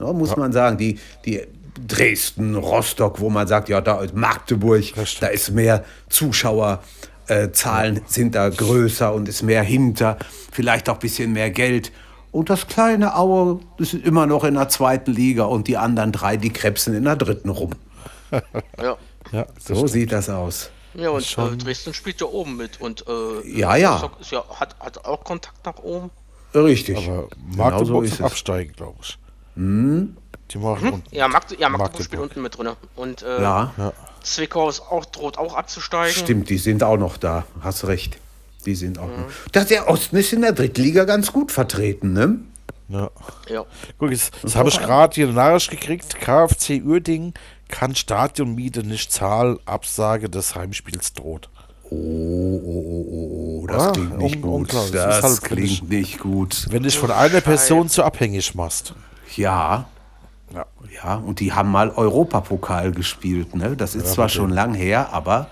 [0.00, 1.42] Ja, muss man sagen, die, die
[1.86, 4.84] Dresden, Rostock, wo man sagt, ja, da ist Magdeburg,
[5.20, 6.80] da ist mehr Zuschauerzahlen
[7.28, 10.18] äh, Zahlen sind da größer und ist mehr hinter,
[10.50, 11.92] vielleicht auch ein bisschen mehr Geld.
[12.30, 16.12] Und das kleine Aue, das ist immer noch in der zweiten Liga und die anderen
[16.12, 17.72] drei, die krebsen in der dritten rum.
[18.80, 18.96] Ja.
[19.32, 20.70] Ja, So sieht das aus.
[20.94, 24.10] Ja, und äh, Dresden spielt ja oben mit und äh, Ja, ja.
[24.30, 26.10] Ja hat, hat auch Kontakt nach oben.
[26.54, 26.96] Richtig.
[26.96, 29.18] aber Genau Magdeburg so ist absteigen, glaube ich.
[30.50, 31.14] Die machen unten.
[31.14, 32.04] Ja, Magde ja Magdeburg Magdeburg.
[32.04, 32.68] spielt unten mit drin.
[32.96, 33.72] Und äh, ja,
[34.22, 36.14] Zwickau ist auch, droht auch abzusteigen.
[36.14, 37.44] stimmt, die sind auch noch da.
[37.60, 38.18] Hast recht.
[38.64, 39.26] Die sind auch noch.
[39.52, 42.38] Das, der Osten ist in der Drittliga ganz gut vertreten, ne?
[42.88, 43.10] Ja.
[43.48, 43.64] Ja.
[43.98, 46.16] Guck, jetzt, das habe ich gerade hier eine Nachricht gekriegt.
[46.20, 47.34] KfC Uerdingen
[47.68, 49.58] kann Stadionmiete nicht zahlen.
[49.66, 51.50] Absage des Heimspiels droht.
[51.90, 54.52] Oh, oh, oh, oh, oh, das Ah, klingt nicht un- gut.
[54.54, 56.66] unklar, das Das, halt klingt nicht gut.
[56.70, 58.94] Wenn dich von einer Person zu abhängig machst.
[59.36, 59.86] Ja.
[60.54, 60.66] Ja.
[61.04, 63.76] Ja, und die haben mal Europapokal gespielt, ne?
[63.76, 65.48] Das ist zwar schon lang her, aber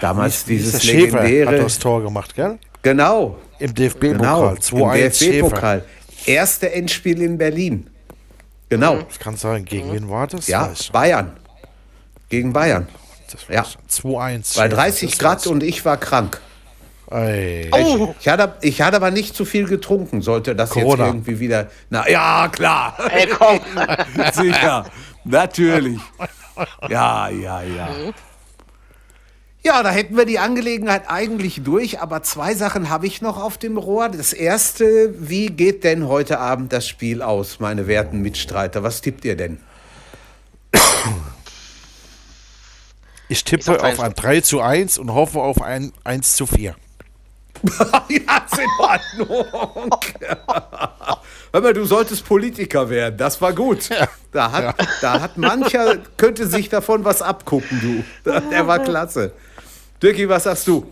[0.00, 1.62] damals Wie ist dieses der Schäfer hat legendäre.
[1.62, 2.58] das Tor gemacht, gell?
[2.82, 4.16] Genau, Im DFB-Pokal.
[4.16, 4.52] genau.
[4.52, 5.32] 2-1 Im.
[5.32, 5.84] DFB-Pokal.
[6.26, 7.88] Erste Endspiel in Berlin.
[8.68, 8.98] Genau.
[9.02, 9.64] Das kann sein.
[9.64, 10.48] Gegen wen war das?
[10.48, 10.90] Ja, ich.
[10.90, 11.32] Bayern.
[12.28, 12.88] Gegen Bayern.
[13.30, 13.60] Das ja.
[13.60, 14.04] weiß ich.
[14.04, 14.56] 2-1.
[14.56, 16.40] Bei Schäfer, 30 das Grad und ich war krank.
[17.08, 17.12] Ich.
[17.12, 17.70] Ey.
[17.72, 21.04] Oh, Ich hatte, ich hatte aber nicht zu viel getrunken, sollte das Corona.
[21.04, 21.68] jetzt irgendwie wieder.
[21.90, 22.96] Na ja, klar.
[23.10, 23.60] ey, komm.
[24.32, 24.86] Sicher.
[25.24, 26.00] Natürlich.
[26.88, 27.88] Ja, ja, ja.
[29.64, 33.58] Ja, da hätten wir die Angelegenheit eigentlich durch, aber zwei Sachen habe ich noch auf
[33.58, 34.08] dem Rohr.
[34.08, 38.84] Das erste, wie geht denn heute Abend das Spiel aus, meine werten Mitstreiter?
[38.84, 39.58] Was tippt ihr denn?
[43.28, 46.46] Ich tippe sag auf 3 ein 3 zu 1 und hoffe auf ein 1 zu
[46.46, 46.76] 4.
[48.08, 50.00] ja, ist in Ordnung.
[51.52, 53.16] Hör mal, du solltest Politiker werden.
[53.16, 53.88] Das war gut.
[54.32, 58.30] Da, hat, da hat mancher, könnte sich davon was abgucken, du.
[58.50, 59.32] Der war klasse.
[60.02, 60.86] Dirki, was sagst du?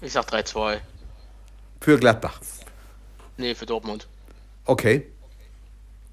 [0.00, 0.78] Ich sag 3-2.
[1.80, 2.40] Für Gladbach.
[3.36, 4.06] Nee, für Dortmund.
[4.64, 5.06] Okay.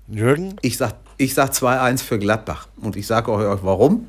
[0.08, 0.56] Jürgen?
[0.62, 2.68] Ich sag, ich sag 2-1 für Gladbach.
[2.78, 4.08] Und ich sage euch warum.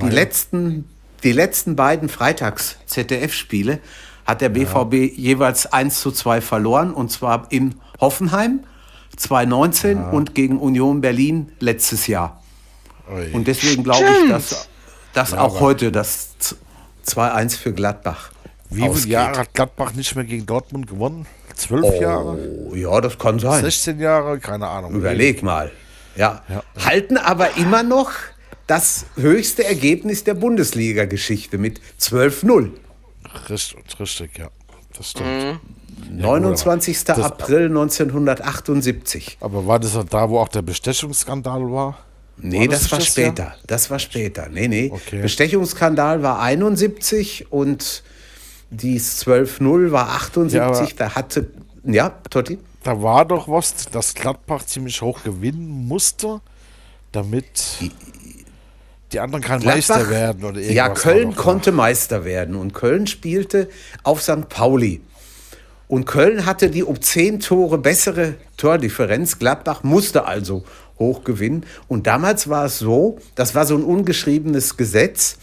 [0.00, 0.88] Die letzten,
[1.24, 3.80] die letzten beiden Freitags-ZDF-Spiele
[4.28, 6.92] hat der BVB jeweils 1 zu 2 verloren.
[6.92, 8.60] Und zwar in Hoffenheim
[9.16, 12.42] 2019 und gegen Union Berlin letztes Jahr.
[13.10, 13.32] Ui.
[13.32, 14.68] Und deswegen glaube ich, dass,
[15.14, 16.28] dass auch heute das
[17.06, 18.30] 2-1 für Gladbach
[18.68, 19.12] Wie viele ausgeht.
[19.12, 21.24] Jahre hat Gladbach nicht mehr gegen Dortmund gewonnen?
[21.54, 22.38] Zwölf Jahre?
[22.70, 23.62] Oh, ja, das kann sein.
[23.62, 24.38] 16 Jahre?
[24.40, 24.92] Keine Ahnung.
[24.92, 25.72] Überleg mal.
[26.16, 26.42] Ja.
[26.50, 26.62] Ja.
[26.84, 28.10] Halten aber immer noch
[28.66, 32.72] das höchste Ergebnis der Bundesliga-Geschichte mit 12-0.
[33.48, 34.48] Richtig, richtig, ja.
[34.96, 35.60] Das stimmt.
[36.10, 37.04] 29.
[37.04, 39.38] das- April 1978.
[39.40, 41.98] Aber war das da, wo auch der Bestechungsskandal war?
[42.40, 43.26] Nee, das das, war das Jahr?
[43.26, 43.54] später.
[43.66, 44.48] Das war später.
[44.48, 44.90] Nee, nee.
[44.92, 45.22] Okay.
[45.22, 48.02] Bestechungsskandal war 71 und
[48.70, 50.90] dies 12-0 war 78.
[50.90, 51.50] Ja, da hatte.
[51.84, 52.58] Ja, Totti?
[52.84, 56.40] Da war doch was, dass Gladbach ziemlich hoch gewinnen musste,
[57.12, 57.78] damit
[59.12, 60.74] die anderen kein Meister werden oder irgendwas.
[60.74, 63.68] Ja, Köln konnte Meister werden und Köln spielte
[64.02, 64.48] auf St.
[64.48, 65.00] Pauli.
[65.86, 69.38] Und Köln hatte die um zehn Tore bessere Tordifferenz.
[69.38, 70.64] Gladbach musste also
[70.98, 71.64] hoch gewinnen.
[71.88, 75.38] Und damals war es so, das war so ein ungeschriebenes Gesetz,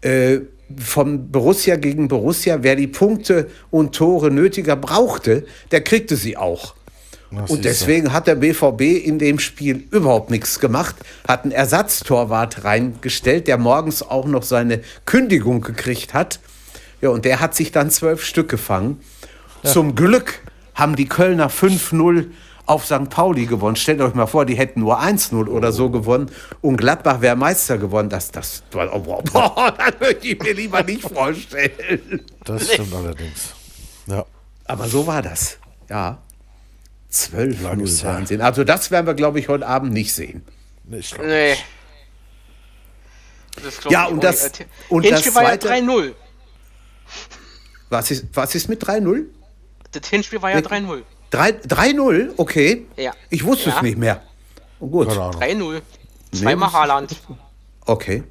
[0.00, 0.40] äh,
[0.78, 6.75] von Borussia gegen Borussia, wer die Punkte und Tore nötiger brauchte, der kriegte sie auch.
[7.30, 10.94] Na, Und deswegen hat der BVB in dem Spiel überhaupt nichts gemacht,
[11.26, 16.40] hat einen Ersatztorwart reingestellt, der morgens auch noch seine Kündigung gekriegt hat.
[17.00, 19.00] Ja, und der hat sich dann zwölf Stück gefangen.
[19.64, 20.40] Zum Glück
[20.74, 22.26] haben die Kölner 5-0
[22.66, 23.08] auf St.
[23.10, 23.76] Pauli gewonnen.
[23.76, 27.78] Stellt euch mal vor, die hätten nur 1-0 oder so gewonnen und Gladbach wäre Meister
[27.78, 28.08] geworden.
[28.08, 32.20] Das, das, oh, boah, boah, das möchte ich mir lieber nicht vorstellen.
[32.44, 33.54] Das stimmt allerdings.
[34.06, 34.24] Ja.
[34.64, 35.58] Aber so war das.
[35.88, 36.18] Ja.
[37.08, 38.18] 12 Langes 0 her.
[38.18, 38.40] Wahnsinn.
[38.42, 40.44] Also das werden wir, glaube ich, heute Abend nicht sehen.
[40.90, 41.56] Ich glaub, Nee.
[43.62, 44.66] Das Ja, ich und das- nicht.
[44.90, 46.14] Und Hinspiel das war ja zweite- 3-0.
[47.88, 49.26] Was ist, was ist mit 3-0?
[49.92, 51.02] Das Hinspiel war ja 3-0.
[51.30, 52.34] 3 3-0?
[52.36, 52.86] Okay.
[52.96, 53.12] Ja.
[53.30, 53.76] Ich wusste Ja.
[53.76, 54.22] es nicht mehr.
[54.80, 55.08] Oh, gut.
[55.08, 55.40] keine Ahnung.
[55.40, 55.82] 3-0.
[56.32, 57.16] Zweimal Haaland.
[57.86, 58.24] Okay.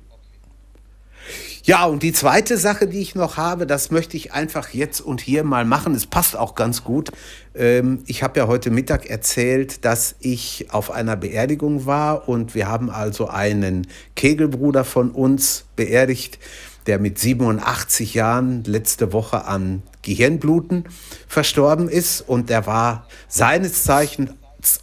[1.65, 5.19] Ja, und die zweite Sache, die ich noch habe, das möchte ich einfach jetzt und
[5.19, 5.95] hier mal machen.
[5.95, 7.09] Es passt auch ganz gut.
[7.55, 12.67] Ähm, ich habe ja heute Mittag erzählt, dass ich auf einer Beerdigung war und wir
[12.67, 16.37] haben also einen Kegelbruder von uns beerdigt,
[16.85, 20.85] der mit 87 Jahren letzte Woche an Gehirnbluten
[21.27, 24.29] verstorben ist und der war seines Zeichens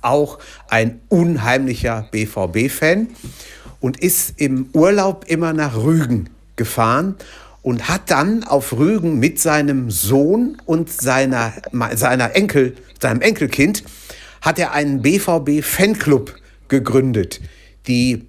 [0.00, 3.06] auch ein unheimlicher BVB-Fan
[3.78, 6.28] und ist im Urlaub immer nach Rügen
[6.62, 7.16] gefahren
[7.62, 11.52] und hat dann auf Rügen mit seinem Sohn und seiner,
[11.94, 13.84] seiner Enkel, seinem Enkelkind,
[14.40, 16.34] hat er einen BVB-Fanclub
[16.68, 17.40] gegründet.
[17.86, 18.26] Die,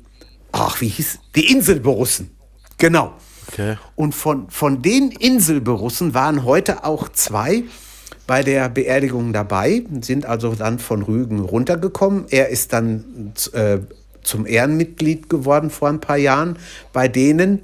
[0.51, 2.31] ach, wie hieß, die Inselborussen.
[2.77, 3.13] Genau.
[3.47, 3.77] Okay.
[3.95, 7.63] Und von, von den Inselborussen waren heute auch zwei
[8.25, 12.25] bei der Beerdigung dabei, sind also dann von Rügen runtergekommen.
[12.29, 13.79] Er ist dann äh,
[14.23, 16.57] zum Ehrenmitglied geworden vor ein paar Jahren
[16.93, 17.59] bei denen.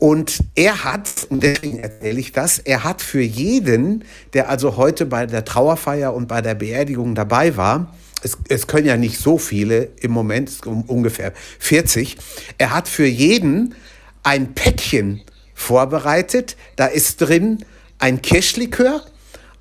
[0.00, 5.04] Und er hat, und deswegen erzähle ich das, er hat für jeden, der also heute
[5.04, 9.36] bei der Trauerfeier und bei der Beerdigung dabei war, es, es können ja nicht so
[9.36, 12.16] viele im Moment, um, ungefähr 40,
[12.56, 13.74] er hat für jeden
[14.22, 15.20] ein Päckchen
[15.54, 16.56] vorbereitet.
[16.76, 17.66] Da ist drin
[17.98, 19.04] ein Kirschlikör,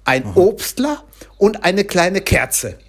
[0.06, 0.24] ein.
[0.36, 1.04] Obstler
[1.38, 2.80] und eine kleine Kerze.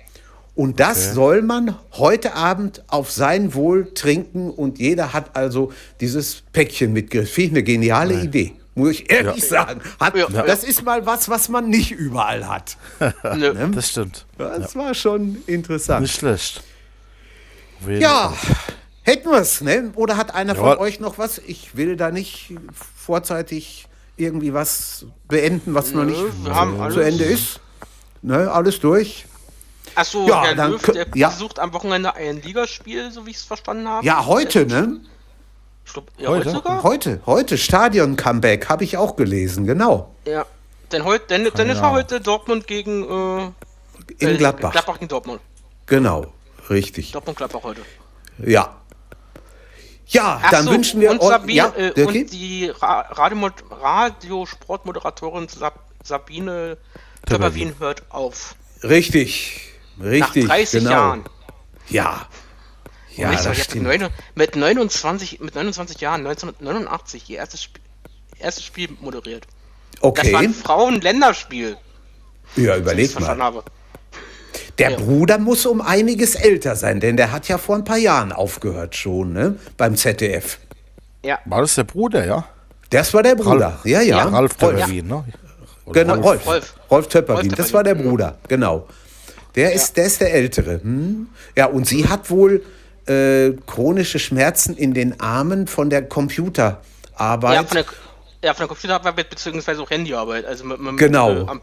[0.54, 1.14] Und das okay.
[1.14, 7.32] soll man heute Abend auf sein Wohl trinken und jeder hat also dieses Päckchen mitgerissen.
[7.32, 8.24] Finde ich eine geniale Nein.
[8.26, 8.52] Idee.
[8.74, 9.48] Muss ich ehrlich ja.
[9.48, 9.80] sagen.
[9.98, 10.28] Hat, ja.
[10.28, 12.76] Das ist mal was, was man nicht überall hat.
[13.00, 13.70] ne?
[13.74, 14.26] Das stimmt.
[14.38, 16.02] Das war schon interessant.
[16.02, 16.62] Nicht schlecht.
[17.86, 18.34] Ja,
[19.02, 19.90] hätten wir es, ne?
[19.94, 21.38] Oder hat einer von euch noch was?
[21.38, 22.54] Ich will da nicht
[22.96, 23.86] vorzeitig
[24.16, 27.60] irgendwie was beenden, was Nö, noch nicht zu Ende ist.
[28.22, 29.24] Ne, alles durch.
[30.00, 31.28] Achso, ja, Herr dann, Löw, der ja.
[31.28, 34.06] besucht am Wochenende ein Ligaspiel, so wie ich es verstanden habe.
[34.06, 34.98] Ja, heute, ne?
[35.92, 36.38] Glaub, ja, heute?
[36.38, 36.82] heute sogar?
[36.82, 40.14] Heute, heute, Stadion-Comeback, habe ich auch gelesen, genau.
[40.24, 40.46] Ja,
[40.90, 41.74] denn, heute, denn, denn ja.
[41.74, 43.50] ist heute Dortmund gegen äh,
[44.18, 44.72] in äh, Gladbach.
[44.72, 45.42] Gladbach gegen Dortmund.
[45.84, 46.28] Genau,
[46.70, 47.12] richtig.
[47.12, 47.82] Dortmund Gladbach heute.
[48.38, 48.74] Ja.
[50.06, 55.78] Ja, Ach dann so, wünschen wir und, Sabi, ja, äh, und die Ra Radiosportmoderatorin Sab
[56.02, 56.78] Sabine
[57.26, 58.54] Töpperwien hört auf.
[58.82, 59.69] Richtig.
[60.00, 60.90] Richtig, Nach 30 genau.
[60.90, 61.24] Jahren.
[61.88, 62.26] Ja.
[63.16, 63.86] Ja, das sag, stimmt.
[63.86, 67.78] Mit, mit, 29, mit 29 Jahren, 1989, ihr erstes, Sp
[68.38, 69.46] erstes Spiel moderiert.
[70.00, 70.22] Okay.
[70.22, 71.76] Das war ein Frauen-Länderspiel.
[72.56, 73.38] Ja, überleg mal.
[73.38, 73.64] Habe.
[74.78, 74.96] Der ja.
[74.96, 78.96] Bruder muss um einiges älter sein, denn der hat ja vor ein paar Jahren aufgehört
[78.96, 79.56] schon, ne?
[79.76, 80.58] Beim ZDF.
[81.22, 81.38] Ja.
[81.44, 82.46] War das der Bruder, ja?
[82.88, 84.18] Das war der Bruder, Ralf, ja, ja.
[84.18, 84.24] ja.
[84.24, 85.24] Ralf Töpperwien, ne?
[85.92, 86.46] genau, Rolf.
[86.46, 86.74] Rolf.
[86.90, 88.88] Rolf Töpperwien, das war der Bruder, genau.
[89.54, 90.80] Der ist, der ist der Ältere.
[90.82, 91.28] Hm?
[91.56, 92.62] Ja, und sie hat wohl
[93.06, 97.54] äh, chronische Schmerzen in den Armen von der Computerarbeit.
[97.54, 97.84] Ja, von der,
[98.44, 100.44] ja, von der Computerarbeit beziehungsweise auch Handyarbeit.
[100.44, 101.34] Also mit, mit, genau.
[101.34, 101.60] Mit, am,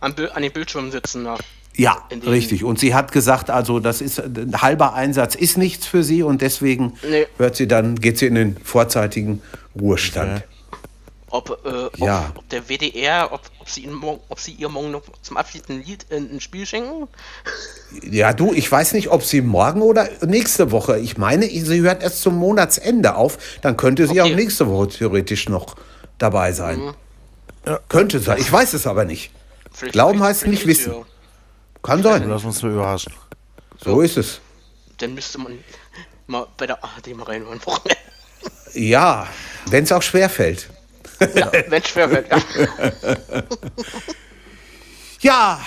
[0.00, 1.24] am, an den Bildschirmen sitzen.
[1.24, 1.36] Ja.
[1.76, 2.64] Ja, richtig.
[2.64, 6.42] Und sie hat gesagt, also das ist ein halber Einsatz ist nichts für sie und
[6.42, 7.28] deswegen nee.
[7.36, 9.42] hört sie dann, geht sie in den vorzeitigen
[9.78, 10.38] Ruhestand.
[10.38, 10.57] Okay
[11.30, 12.26] ob, äh, ja.
[12.30, 15.84] ob, ob, der WDR, ob, ob, sie ihn, ob sie ihr morgen noch zum abschließenden
[15.84, 17.08] Lied ein Spiel schenken?
[18.02, 20.98] Ja, du, ich weiß nicht, ob sie morgen oder nächste Woche.
[20.98, 23.38] Ich meine, sie hört erst zum Monatsende auf.
[23.60, 24.32] Dann könnte sie okay.
[24.32, 25.76] auch nächste Woche theoretisch noch
[26.18, 26.80] dabei sein.
[26.80, 26.94] Mhm.
[27.66, 27.80] Ja.
[27.88, 28.38] Könnte sein.
[28.38, 29.30] Ich weiß es aber nicht.
[29.72, 30.92] Vielleicht Glauben heißt nicht wissen.
[30.92, 31.02] Ja.
[31.82, 32.28] Kann sein.
[32.28, 33.12] Lass uns mal überraschen.
[33.84, 34.40] So ist es.
[34.98, 35.58] Dann müsste man
[36.26, 37.60] mal bei der ARD mal reinhören.
[38.74, 39.28] ja,
[39.66, 40.68] wenn es auch schwer fällt.
[41.20, 42.38] Ja, es wird, ja.
[45.20, 45.60] ja,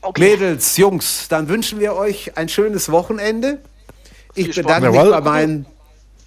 [0.00, 0.20] okay.
[0.20, 3.58] Mädels, Jungs, dann wünschen wir euch ein schönes Wochenende.
[4.34, 5.66] Ich bedanke mich bei meinen,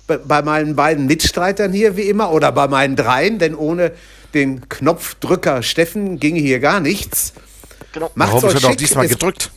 [0.07, 3.93] bei meinen beiden Mitstreitern hier wie immer oder bei meinen dreien, denn ohne
[4.33, 7.33] den Knopfdrücker Steffen ginge hier gar nichts.
[7.93, 8.11] Genau.
[8.15, 8.77] Macht's euch schick.
[8.77, 9.51] diesmal gedrückt.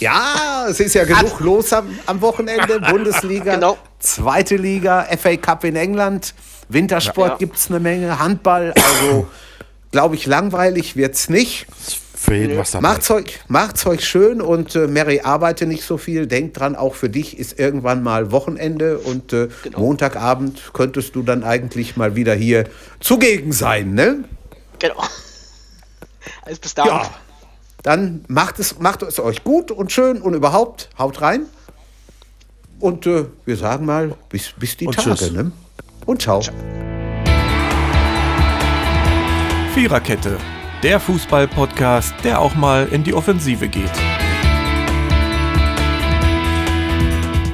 [0.00, 2.80] Ja, es ist ja genug los am, am Wochenende.
[2.90, 3.78] Bundesliga, genau.
[3.98, 6.34] zweite Liga, FA Cup in England.
[6.68, 7.36] Wintersport ja.
[7.36, 9.26] gibt es eine Menge, Handball, also
[9.90, 11.66] glaube ich, langweilig wird es nicht.
[12.14, 12.88] Für jeden was dabei.
[12.88, 16.26] Macht's euch, macht's euch schön und äh, Mary, arbeite nicht so viel.
[16.26, 19.78] Denk dran, auch für dich ist irgendwann mal Wochenende und äh, genau.
[19.78, 22.64] Montagabend könntest du dann eigentlich mal wieder hier
[23.00, 24.24] zugegen sein, ne?
[24.78, 25.02] Genau.
[26.42, 26.92] Also bis dahin.
[26.92, 27.10] Ja,
[27.82, 31.46] dann macht es, macht es euch gut und schön und überhaupt haut rein.
[32.80, 35.32] Und äh, wir sagen mal, bis, bis die und Tage, tschüss.
[35.32, 35.50] ne?
[36.06, 36.40] und ciao.
[39.74, 40.38] Viererkette,
[40.82, 43.90] der Fußball-Podcast, der auch mal in die Offensive geht.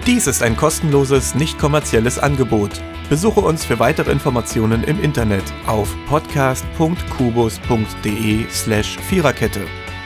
[0.07, 2.71] Dies ist ein kostenloses, nicht kommerzielles Angebot.
[3.09, 9.63] Besuche uns für weitere Informationen im Internet auf podcast.kubus.de slash Viererkette.